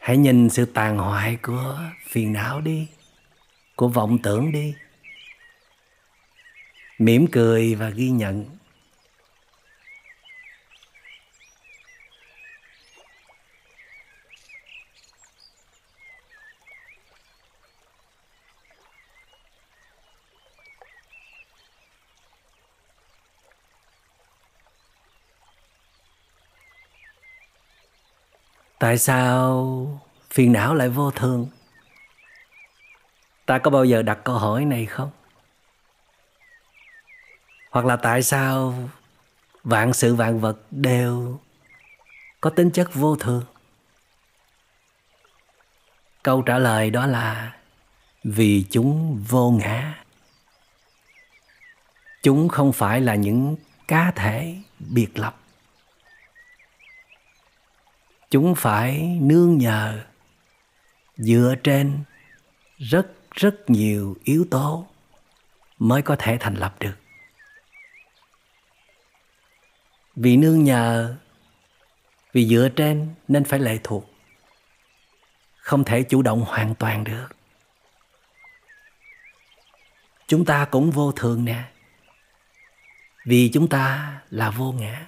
Hãy 0.05 0.17
nhìn 0.17 0.49
sự 0.49 0.65
tàn 0.65 0.97
hoại 0.97 1.37
của 1.41 1.79
phiền 2.07 2.33
não 2.33 2.61
đi, 2.61 2.87
của 3.75 3.87
vọng 3.87 4.17
tưởng 4.23 4.51
đi. 4.51 4.75
Mỉm 6.99 7.27
cười 7.31 7.75
và 7.75 7.89
ghi 7.89 8.09
nhận. 8.09 8.45
Tại 28.79 28.97
sao 28.97 30.01
phiền 30.31 30.51
não 30.51 30.75
lại 30.75 30.89
vô 30.89 31.11
thường? 31.11 31.47
Ta 33.45 33.57
có 33.57 33.71
bao 33.71 33.85
giờ 33.85 34.01
đặt 34.01 34.19
câu 34.23 34.37
hỏi 34.37 34.65
này 34.65 34.85
không? 34.85 35.11
Hoặc 37.71 37.85
là 37.85 37.95
tại 37.95 38.23
sao 38.23 38.89
vạn 39.63 39.93
sự 39.93 40.15
vạn 40.15 40.39
vật 40.39 40.57
đều 40.71 41.39
có 42.41 42.49
tính 42.49 42.71
chất 42.71 42.93
vô 42.93 43.15
thường? 43.15 43.43
Câu 46.23 46.41
trả 46.41 46.59
lời 46.59 46.89
đó 46.89 47.05
là 47.05 47.55
vì 48.23 48.65
chúng 48.71 49.23
vô 49.29 49.51
ngã. 49.51 50.03
Chúng 52.23 52.49
không 52.49 52.73
phải 52.73 53.01
là 53.01 53.15
những 53.15 53.55
cá 53.87 54.11
thể 54.15 54.57
biệt 54.79 55.19
lập 55.19 55.35
chúng 58.35 58.55
phải 58.55 59.19
nương 59.21 59.57
nhờ 59.57 60.03
dựa 61.17 61.55
trên 61.63 62.03
rất 62.77 63.07
rất 63.31 63.69
nhiều 63.69 64.17
yếu 64.23 64.45
tố 64.51 64.87
mới 65.79 66.01
có 66.01 66.15
thể 66.19 66.37
thành 66.39 66.55
lập 66.55 66.75
được. 66.79 66.95
Vì 70.15 70.37
nương 70.37 70.63
nhờ, 70.63 71.15
vì 72.33 72.47
dựa 72.47 72.69
trên 72.75 73.13
nên 73.27 73.43
phải 73.43 73.59
lệ 73.59 73.79
thuộc, 73.83 74.13
không 75.57 75.83
thể 75.83 76.03
chủ 76.03 76.21
động 76.21 76.45
hoàn 76.47 76.75
toàn 76.75 77.03
được. 77.03 77.27
Chúng 80.27 80.45
ta 80.45 80.65
cũng 80.65 80.91
vô 80.91 81.11
thường 81.11 81.45
nè. 81.45 81.63
Vì 83.25 83.49
chúng 83.53 83.69
ta 83.69 84.17
là 84.29 84.49
vô 84.49 84.71
ngã. 84.71 85.07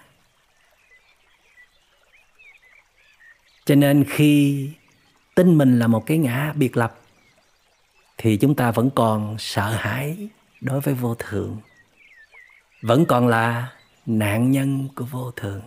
Cho 3.67 3.75
nên 3.75 4.05
khi 4.09 4.69
tin 5.35 5.57
mình 5.57 5.79
là 5.79 5.87
một 5.87 6.05
cái 6.05 6.17
ngã 6.17 6.53
biệt 6.55 6.77
lập, 6.77 6.99
thì 8.17 8.37
chúng 8.37 8.55
ta 8.55 8.71
vẫn 8.71 8.89
còn 8.95 9.35
sợ 9.39 9.69
hãi 9.69 10.29
đối 10.61 10.81
với 10.81 10.93
vô 10.93 11.15
thường 11.19 11.57
vẫn 12.81 13.05
còn 13.05 13.27
là 13.27 13.73
nạn 14.05 14.51
nhân 14.51 14.87
của 14.95 15.05
vô 15.05 15.31
thường 15.31 15.61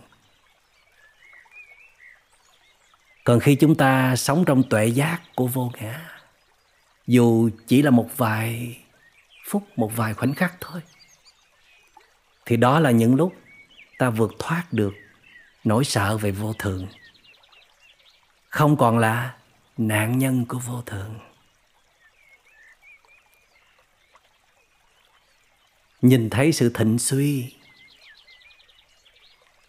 còn 3.23 3.39
khi 3.39 3.55
chúng 3.55 3.75
ta 3.75 4.15
sống 4.15 4.43
trong 4.45 4.63
tuệ 4.69 4.85
giác 4.85 5.21
của 5.35 5.47
vô 5.47 5.71
ngã, 5.81 6.01
dù 7.07 7.49
chỉ 7.67 7.81
là 7.81 7.91
một 7.91 8.09
vài 8.17 8.77
phút, 9.47 9.63
một 9.75 9.91
vài 9.95 10.13
khoảnh 10.13 10.33
khắc 10.33 10.53
thôi, 10.59 10.81
thì 12.45 12.57
đó 12.57 12.79
là 12.79 12.91
những 12.91 13.15
lúc 13.15 13.33
ta 13.97 14.09
vượt 14.09 14.33
thoát 14.39 14.63
được 14.71 14.93
nỗi 15.63 15.83
sợ 15.83 16.17
về 16.17 16.31
vô 16.31 16.53
thường 16.53 16.87
không 18.51 18.77
còn 18.77 18.97
là 18.97 19.37
nạn 19.77 20.19
nhân 20.19 20.45
của 20.45 20.59
vô 20.59 20.81
thường. 20.81 21.19
Nhìn 26.01 26.29
thấy 26.29 26.51
sự 26.51 26.71
thịnh 26.73 26.99
suy, 26.99 27.55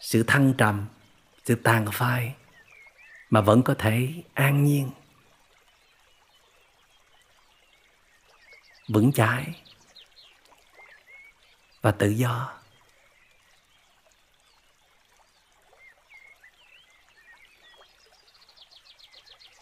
sự 0.00 0.22
thăng 0.22 0.54
trầm, 0.58 0.86
sự 1.44 1.54
tàn 1.54 1.86
phai 1.92 2.34
mà 3.30 3.40
vẫn 3.40 3.62
có 3.62 3.74
thể 3.74 4.22
an 4.34 4.64
nhiên, 4.64 4.90
vững 8.88 9.12
chãi 9.12 9.62
và 11.80 11.90
tự 11.90 12.08
do. 12.08 12.61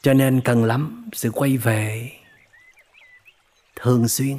Cho 0.02 0.14
nên 0.14 0.40
cần 0.44 0.64
lắm 0.64 1.10
sự 1.12 1.30
quay 1.30 1.56
về 1.56 2.12
thường 3.76 4.08
xuyên 4.08 4.38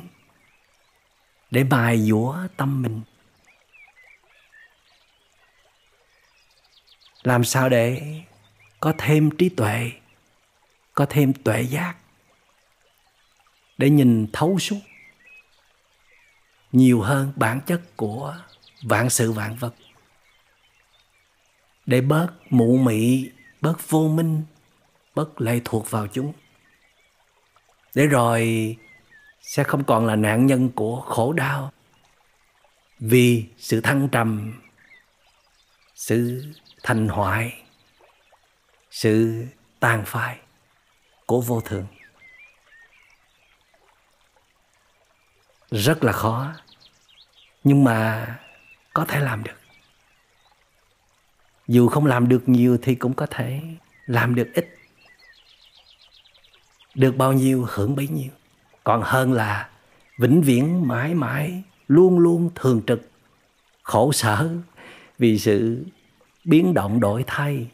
để 1.51 1.63
bài 1.63 2.01
dũa 2.01 2.37
tâm 2.57 2.81
mình. 2.81 3.01
Làm 7.23 7.43
sao 7.43 7.69
để 7.69 8.01
có 8.79 8.93
thêm 8.97 9.31
trí 9.37 9.49
tuệ, 9.49 9.91
có 10.93 11.05
thêm 11.09 11.33
tuệ 11.33 11.61
giác 11.61 11.95
để 13.77 13.89
nhìn 13.89 14.27
thấu 14.33 14.59
suốt 14.59 14.79
nhiều 16.71 17.01
hơn 17.01 17.33
bản 17.35 17.61
chất 17.65 17.81
của 17.95 18.37
vạn 18.83 19.09
sự 19.09 19.31
vạn 19.31 19.55
vật. 19.55 19.75
Để 21.85 22.01
bớt 22.01 22.27
mụ 22.49 22.77
mị, 22.77 23.29
bớt 23.61 23.89
vô 23.89 24.07
minh 24.07 24.43
bất 25.15 25.41
lệ 25.41 25.61
thuộc 25.65 25.91
vào 25.91 26.07
chúng. 26.07 26.33
Để 27.95 28.07
rồi 28.07 28.77
sẽ 29.41 29.63
không 29.63 29.83
còn 29.83 30.05
là 30.05 30.15
nạn 30.15 30.45
nhân 30.45 30.69
của 30.75 31.01
khổ 31.01 31.33
đau. 31.33 31.71
Vì 32.99 33.45
sự 33.57 33.81
thăng 33.81 34.09
trầm, 34.09 34.61
sự 35.95 36.45
thành 36.83 37.07
hoại, 37.07 37.63
sự 38.91 39.45
tàn 39.79 40.03
phai 40.05 40.39
của 41.25 41.41
vô 41.41 41.61
thường. 41.61 41.87
Rất 45.71 46.03
là 46.03 46.11
khó, 46.11 46.53
nhưng 47.63 47.83
mà 47.83 48.27
có 48.93 49.05
thể 49.05 49.19
làm 49.19 49.43
được. 49.43 49.57
Dù 51.67 51.87
không 51.87 52.05
làm 52.05 52.29
được 52.29 52.43
nhiều 52.45 52.77
thì 52.81 52.95
cũng 52.95 53.13
có 53.13 53.25
thể 53.25 53.61
làm 54.05 54.35
được 54.35 54.51
ít 54.53 54.80
được 56.95 57.15
bao 57.17 57.33
nhiêu 57.33 57.65
hưởng 57.69 57.95
bấy 57.95 58.07
nhiêu. 58.07 58.31
Còn 58.83 59.01
hơn 59.03 59.33
là 59.33 59.69
vĩnh 60.17 60.41
viễn 60.41 60.87
mãi 60.87 61.13
mãi, 61.13 61.63
luôn 61.87 62.19
luôn 62.19 62.49
thường 62.55 62.81
trực, 62.87 63.09
khổ 63.83 64.11
sở 64.11 64.49
vì 65.17 65.39
sự 65.39 65.85
biến 66.43 66.73
động 66.73 66.99
đổi 66.99 67.23
thay. 67.27 67.67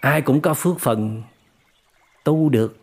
Ai 0.00 0.22
cũng 0.22 0.40
có 0.40 0.54
phước 0.54 0.80
phần 0.80 1.22
tu 2.24 2.48
được, 2.48 2.76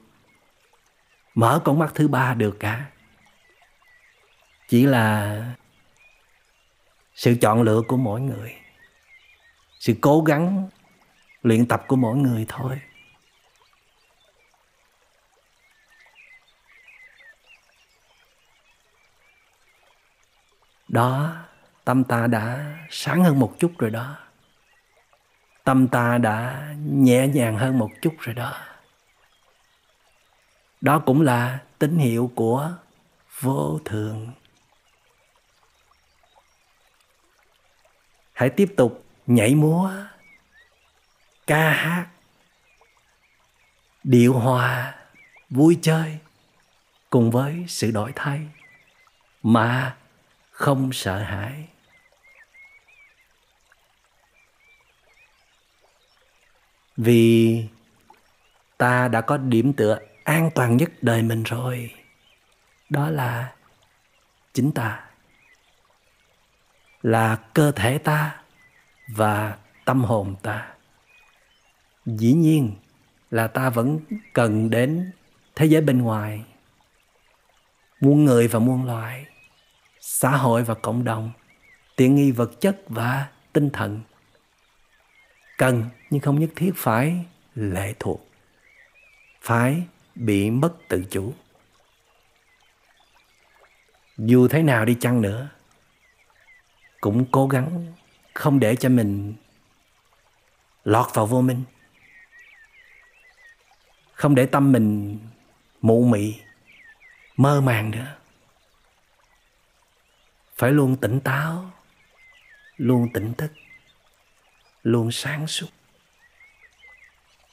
mở 1.36 1.62
con 1.66 1.80
mắt 1.80 1.92
thứ 1.96 2.08
ba 2.08 2.34
được 2.34 2.58
cả. 2.60 2.86
Chỉ 4.68 4.86
là 4.86 5.42
sự 7.18 7.36
chọn 7.42 7.62
lựa 7.62 7.82
của 7.88 7.98
mỗi 7.98 8.22
người. 8.22 8.56
Sự 9.80 9.94
cố 10.02 10.22
gắng 10.22 10.70
luyện 11.42 11.68
tập 11.68 11.84
của 11.88 11.96
mỗi 11.96 12.18
người 12.18 12.46
thôi. 12.50 12.82
Đó, 20.88 21.36
tâm 21.86 22.04
ta 22.04 22.28
đã 22.28 22.78
sáng 22.90 23.24
hơn 23.24 23.40
một 23.40 23.56
chút 23.60 23.72
rồi 23.78 23.92
đó. 23.92 24.18
Tâm 25.64 25.88
ta 25.88 26.18
đã 26.18 26.68
nhẹ 26.80 27.28
nhàng 27.28 27.58
hơn 27.58 27.78
một 27.78 27.90
chút 28.02 28.16
rồi 28.20 28.36
đó. 28.36 28.54
Đó 30.82 31.00
cũng 31.00 31.22
là 31.22 31.60
tín 31.80 31.98
hiệu 31.98 32.32
của 32.36 32.72
vô 33.40 33.80
thường. 33.86 34.32
Hãy 38.38 38.50
tiếp 38.50 38.74
tục 38.78 39.06
nhảy 39.28 39.56
múa, 39.56 39.92
ca 41.48 41.70
hát, 41.70 42.08
điệu 44.04 44.34
hòa, 44.34 44.96
vui 45.50 45.80
chơi 45.82 46.18
cùng 47.10 47.32
với 47.32 47.66
sự 47.68 47.92
đổi 47.92 48.12
thay 48.16 48.42
mà 49.44 49.98
không 50.52 50.94
sợ 50.94 51.20
hãi. 51.20 51.68
Vì 56.98 57.64
ta 58.78 59.08
đã 59.08 59.22
có 59.22 59.38
điểm 59.38 59.74
tựa 59.74 60.00
an 60.24 60.50
toàn 60.56 60.78
nhất 60.78 60.90
đời 61.02 61.22
mình 61.22 61.44
rồi, 61.44 61.96
đó 62.90 63.10
là 63.10 63.54
chính 64.54 64.72
ta 64.72 65.07
là 67.02 67.36
cơ 67.54 67.72
thể 67.72 67.98
ta 67.98 68.42
và 69.08 69.58
tâm 69.86 70.04
hồn 70.04 70.36
ta. 70.42 70.68
Dĩ 72.06 72.34
nhiên 72.34 72.76
là 73.32 73.48
ta 73.48 73.70
vẫn 73.70 74.00
cần 74.34 74.70
đến 74.70 75.12
thế 75.56 75.66
giới 75.66 75.82
bên 75.82 76.02
ngoài, 76.02 76.44
muôn 78.02 78.26
người 78.26 78.48
và 78.48 78.60
muôn 78.60 78.86
loài, 78.86 79.26
xã 80.02 80.30
hội 80.30 80.64
và 80.64 80.74
cộng 80.74 81.04
đồng, 81.04 81.32
tiện 81.96 82.16
nghi 82.16 82.32
vật 82.32 82.62
chất 82.62 82.78
và 82.88 83.28
tinh 83.54 83.70
thần. 83.70 84.02
Cần 85.58 85.84
nhưng 86.10 86.22
không 86.22 86.40
nhất 86.40 86.50
thiết 86.56 86.72
phải 86.76 87.26
lệ 87.56 87.94
thuộc, 88.00 88.28
phải 89.42 89.84
bị 90.16 90.50
mất 90.52 90.74
tự 90.88 91.04
chủ. 91.10 91.34
Dù 94.18 94.48
thế 94.48 94.64
nào 94.64 94.86
đi 94.86 94.98
chăng 95.00 95.22
nữa 95.22 95.50
cũng 97.08 97.26
cố 97.32 97.48
gắng 97.48 97.94
không 98.34 98.60
để 98.60 98.76
cho 98.76 98.90
mình 98.90 99.34
lọt 100.84 101.08
vào 101.14 101.26
vô 101.26 101.42
minh. 101.42 101.64
Không 104.12 104.36
để 104.36 104.46
tâm 104.46 104.72
mình 104.72 105.20
mụ 105.82 106.04
mị, 106.04 106.40
mơ 107.38 107.62
màng 107.62 107.92
nữa. 107.92 108.16
Phải 110.56 110.72
luôn 110.72 110.96
tỉnh 110.96 111.20
táo, 111.20 111.72
luôn 112.78 113.10
tỉnh 113.14 113.34
thức, 113.34 113.52
luôn 114.84 115.12
sáng 115.12 115.48
suốt. 115.48 115.70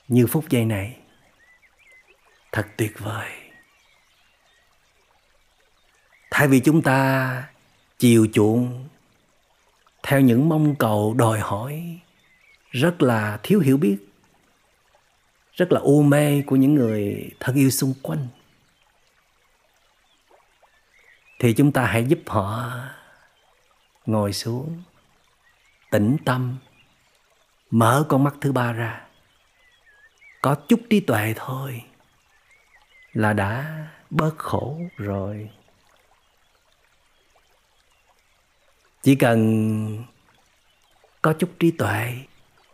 Như 0.09 0.27
phút 0.27 0.49
giây 0.49 0.65
này, 0.65 0.99
thật 2.53 2.67
tuyệt 2.77 2.93
vời. 2.99 3.31
Thay 6.31 6.49
vì 6.49 6.61
chúng 6.61 6.83
ta 6.83 7.49
chiều 7.99 8.27
chuộng 8.33 8.89
theo 10.07 10.21
những 10.21 10.49
mong 10.49 10.75
cầu 10.75 11.15
đòi 11.19 11.41
hỏi, 11.41 11.99
rất 12.71 13.03
là 13.03 13.39
thiếu 13.43 13.61
hiểu 13.61 13.77
biết, 13.77 13.99
rất 15.53 15.73
là 15.73 15.81
u 15.81 16.03
mê 16.03 16.43
của 16.47 16.57
những 16.57 16.75
người 16.75 17.31
thân 17.41 17.57
yêu 17.57 17.71
xung 17.71 17.95
quanh. 18.03 18.29
Thì 21.39 21.53
chúng 21.53 21.73
ta 21.73 21.87
hãy 21.87 22.05
giúp 22.05 22.19
họ 22.27 22.73
ngồi 24.07 24.33
xuống, 24.33 24.83
tĩnh 25.91 26.17
tâm, 26.25 26.59
mở 27.71 28.07
con 28.09 28.25
mắt 28.25 28.35
thứ 28.41 28.53
ba 28.53 28.73
ra. 28.73 29.07
Có 30.43 30.55
chút 30.69 30.81
trí 30.91 31.01
tuệ 31.01 31.33
thôi 31.37 31.85
là 33.13 33.33
đã 33.33 33.87
bớt 34.11 34.39
khổ 34.39 34.81
rồi. 34.97 35.51
Chỉ 39.05 39.15
cần 39.15 40.05
có 41.23 41.33
chút 41.33 41.51
trí 41.59 41.71
tuệ, 41.71 42.13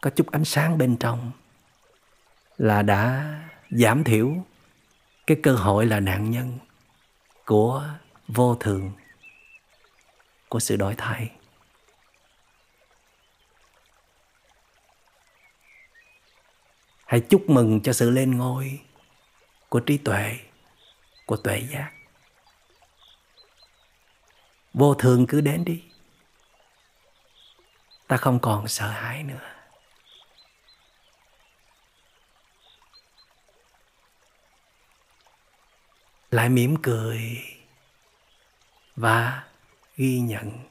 có 0.00 0.10
chút 0.10 0.30
ánh 0.30 0.44
sáng 0.44 0.78
bên 0.78 0.96
trong 0.96 1.32
là 2.58 2.82
đã 2.82 3.34
giảm 3.70 4.04
thiểu 4.04 4.36
cái 5.26 5.36
cơ 5.42 5.54
hội 5.54 5.86
là 5.86 6.00
nạn 6.00 6.30
nhân 6.30 6.58
của 7.46 7.88
vô 8.28 8.54
thường, 8.54 8.92
của 10.48 10.60
sự 10.60 10.76
đổi 10.76 10.94
thay. 10.98 11.30
Hãy 17.06 17.20
chúc 17.20 17.50
mừng 17.50 17.80
cho 17.80 17.92
sự 17.92 18.10
lên 18.10 18.30
ngôi 18.38 18.80
của 19.68 19.80
trí 19.80 19.96
tuệ, 19.96 20.36
của 21.26 21.36
tuệ 21.36 21.58
giác. 21.58 21.90
Vô 24.74 24.94
thường 24.94 25.26
cứ 25.26 25.40
đến 25.40 25.64
đi 25.64 25.89
ta 28.10 28.16
không 28.16 28.38
còn 28.40 28.68
sợ 28.68 28.88
hãi 28.88 29.22
nữa. 29.22 29.50
Lại 36.30 36.48
mỉm 36.48 36.76
cười 36.82 37.42
và 38.96 39.44
ghi 39.96 40.20
nhận. 40.20 40.69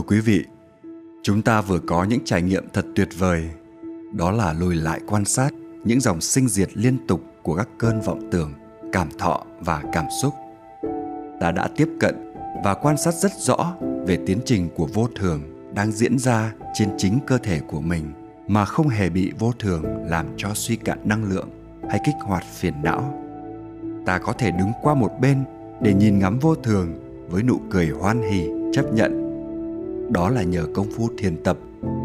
Thưa 0.00 0.06
quý 0.06 0.20
vị, 0.20 0.44
chúng 1.22 1.42
ta 1.42 1.60
vừa 1.60 1.78
có 1.78 2.04
những 2.04 2.20
trải 2.24 2.42
nghiệm 2.42 2.64
thật 2.72 2.86
tuyệt 2.94 3.08
vời. 3.18 3.50
Đó 4.12 4.30
là 4.30 4.52
lùi 4.52 4.74
lại 4.74 5.00
quan 5.06 5.24
sát 5.24 5.50
những 5.84 6.00
dòng 6.00 6.20
sinh 6.20 6.48
diệt 6.48 6.68
liên 6.74 7.06
tục 7.06 7.20
của 7.42 7.56
các 7.56 7.68
cơn 7.78 8.00
vọng 8.00 8.28
tưởng, 8.30 8.52
cảm 8.92 9.08
thọ 9.18 9.44
và 9.60 9.82
cảm 9.92 10.04
xúc. 10.22 10.34
Ta 11.40 11.50
đã 11.50 11.68
tiếp 11.76 11.88
cận 12.00 12.32
và 12.64 12.74
quan 12.74 12.96
sát 12.96 13.14
rất 13.14 13.32
rõ 13.38 13.74
về 14.06 14.18
tiến 14.26 14.38
trình 14.44 14.68
của 14.76 14.88
vô 14.94 15.08
thường 15.14 15.42
đang 15.74 15.92
diễn 15.92 16.18
ra 16.18 16.54
trên 16.74 16.88
chính 16.98 17.18
cơ 17.26 17.38
thể 17.38 17.60
của 17.60 17.80
mình 17.80 18.12
mà 18.46 18.64
không 18.64 18.88
hề 18.88 19.10
bị 19.10 19.32
vô 19.38 19.52
thường 19.58 19.84
làm 20.06 20.26
cho 20.36 20.48
suy 20.54 20.76
cạn 20.76 20.98
năng 21.04 21.24
lượng 21.24 21.48
hay 21.88 22.00
kích 22.06 22.16
hoạt 22.20 22.44
phiền 22.44 22.74
não. 22.82 23.24
Ta 24.06 24.18
có 24.18 24.32
thể 24.32 24.50
đứng 24.50 24.72
qua 24.82 24.94
một 24.94 25.10
bên 25.20 25.44
để 25.80 25.94
nhìn 25.94 26.18
ngắm 26.18 26.38
vô 26.38 26.54
thường 26.54 27.00
với 27.28 27.42
nụ 27.42 27.60
cười 27.70 27.88
hoan 27.88 28.22
hỉ 28.30 28.48
chấp 28.72 28.92
nhận. 28.92 29.19
Đó 30.10 30.28
là 30.30 30.42
nhờ 30.42 30.66
công 30.74 30.90
phu 30.96 31.08
thiền 31.18 31.42
tập, 31.44 31.58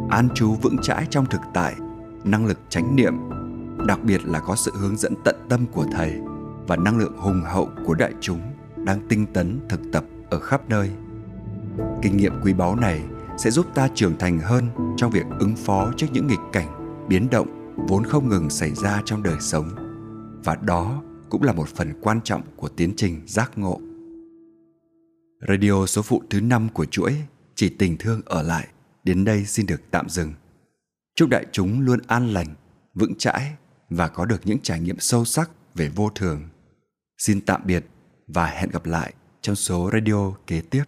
an 0.10 0.30
trú 0.36 0.54
vững 0.54 0.78
chãi 0.82 1.08
trong 1.10 1.26
thực 1.26 1.42
tại, 1.54 1.76
năng 2.24 2.46
lực 2.46 2.60
chánh 2.70 2.96
niệm, 2.96 3.14
đặc 3.88 4.00
biệt 4.04 4.26
là 4.26 4.40
có 4.40 4.56
sự 4.56 4.72
hướng 4.76 4.98
dẫn 4.98 5.14
tận 5.24 5.36
tâm 5.50 5.66
của 5.74 5.86
thầy 5.92 6.14
và 6.68 6.76
năng 6.76 6.98
lượng 6.98 7.18
hùng 7.18 7.42
hậu 7.46 7.70
của 7.86 7.94
đại 7.94 8.14
chúng 8.22 8.42
đang 8.78 9.08
tinh 9.08 9.26
tấn 9.34 9.60
thực 9.70 9.80
tập 9.92 10.06
ở 10.30 10.40
khắp 10.40 10.70
nơi. 10.70 10.92
Kinh 12.02 12.18
nghiệm 12.18 12.34
quý 12.44 12.54
báu 12.54 12.76
này 12.76 13.02
sẽ 13.38 13.52
giúp 13.52 13.66
ta 13.76 13.90
trưởng 13.96 14.18
thành 14.18 14.40
hơn 14.40 14.70
trong 14.98 15.12
việc 15.12 15.26
ứng 15.40 15.56
phó 15.56 15.92
trước 15.98 16.08
những 16.12 16.28
nghịch 16.28 16.40
cảnh, 16.52 16.68
biến 17.08 17.30
động 17.30 17.76
vốn 17.88 18.04
không 18.04 18.30
ngừng 18.30 18.50
xảy 18.50 18.72
ra 18.72 19.02
trong 19.06 19.24
đời 19.24 19.38
sống. 19.40 19.70
Và 20.44 20.56
đó 20.56 21.02
cũng 21.30 21.44
là 21.44 21.54
một 21.54 21.68
phần 21.68 21.94
quan 22.02 22.22
trọng 22.22 22.42
của 22.56 22.68
tiến 22.68 22.94
trình 22.98 23.22
giác 23.28 23.52
ngộ. 23.56 23.80
Radio 25.48 25.86
số 25.86 26.02
phụ 26.02 26.22
thứ 26.30 26.42
năm 26.42 26.70
của 26.70 26.86
chuỗi 26.86 27.16
chỉ 27.56 27.70
tình 27.70 27.98
thương 27.98 28.22
ở 28.26 28.42
lại 28.42 28.68
đến 29.04 29.26
đây 29.26 29.46
xin 29.46 29.66
được 29.66 29.82
tạm 29.92 30.10
dừng. 30.10 30.34
Chúc 31.16 31.30
đại 31.30 31.46
chúng 31.52 31.82
luôn 31.82 32.00
an 32.08 32.34
lành, 32.34 32.56
vững 32.94 33.16
chãi 33.18 33.56
và 33.90 34.08
có 34.08 34.26
được 34.26 34.42
những 34.44 34.60
trải 34.60 34.80
nghiệm 34.80 35.00
sâu 35.00 35.26
sắc 35.26 35.52
về 35.76 35.90
vô 35.90 36.10
thường. 36.16 36.50
Xin 37.18 37.42
tạm 37.42 37.62
biệt 37.66 37.86
và 38.28 38.46
hẹn 38.46 38.70
gặp 38.70 38.86
lại 38.86 39.14
trong 39.42 39.56
số 39.56 39.90
radio 39.94 40.32
kế 40.48 40.62
tiếp. 40.62 40.84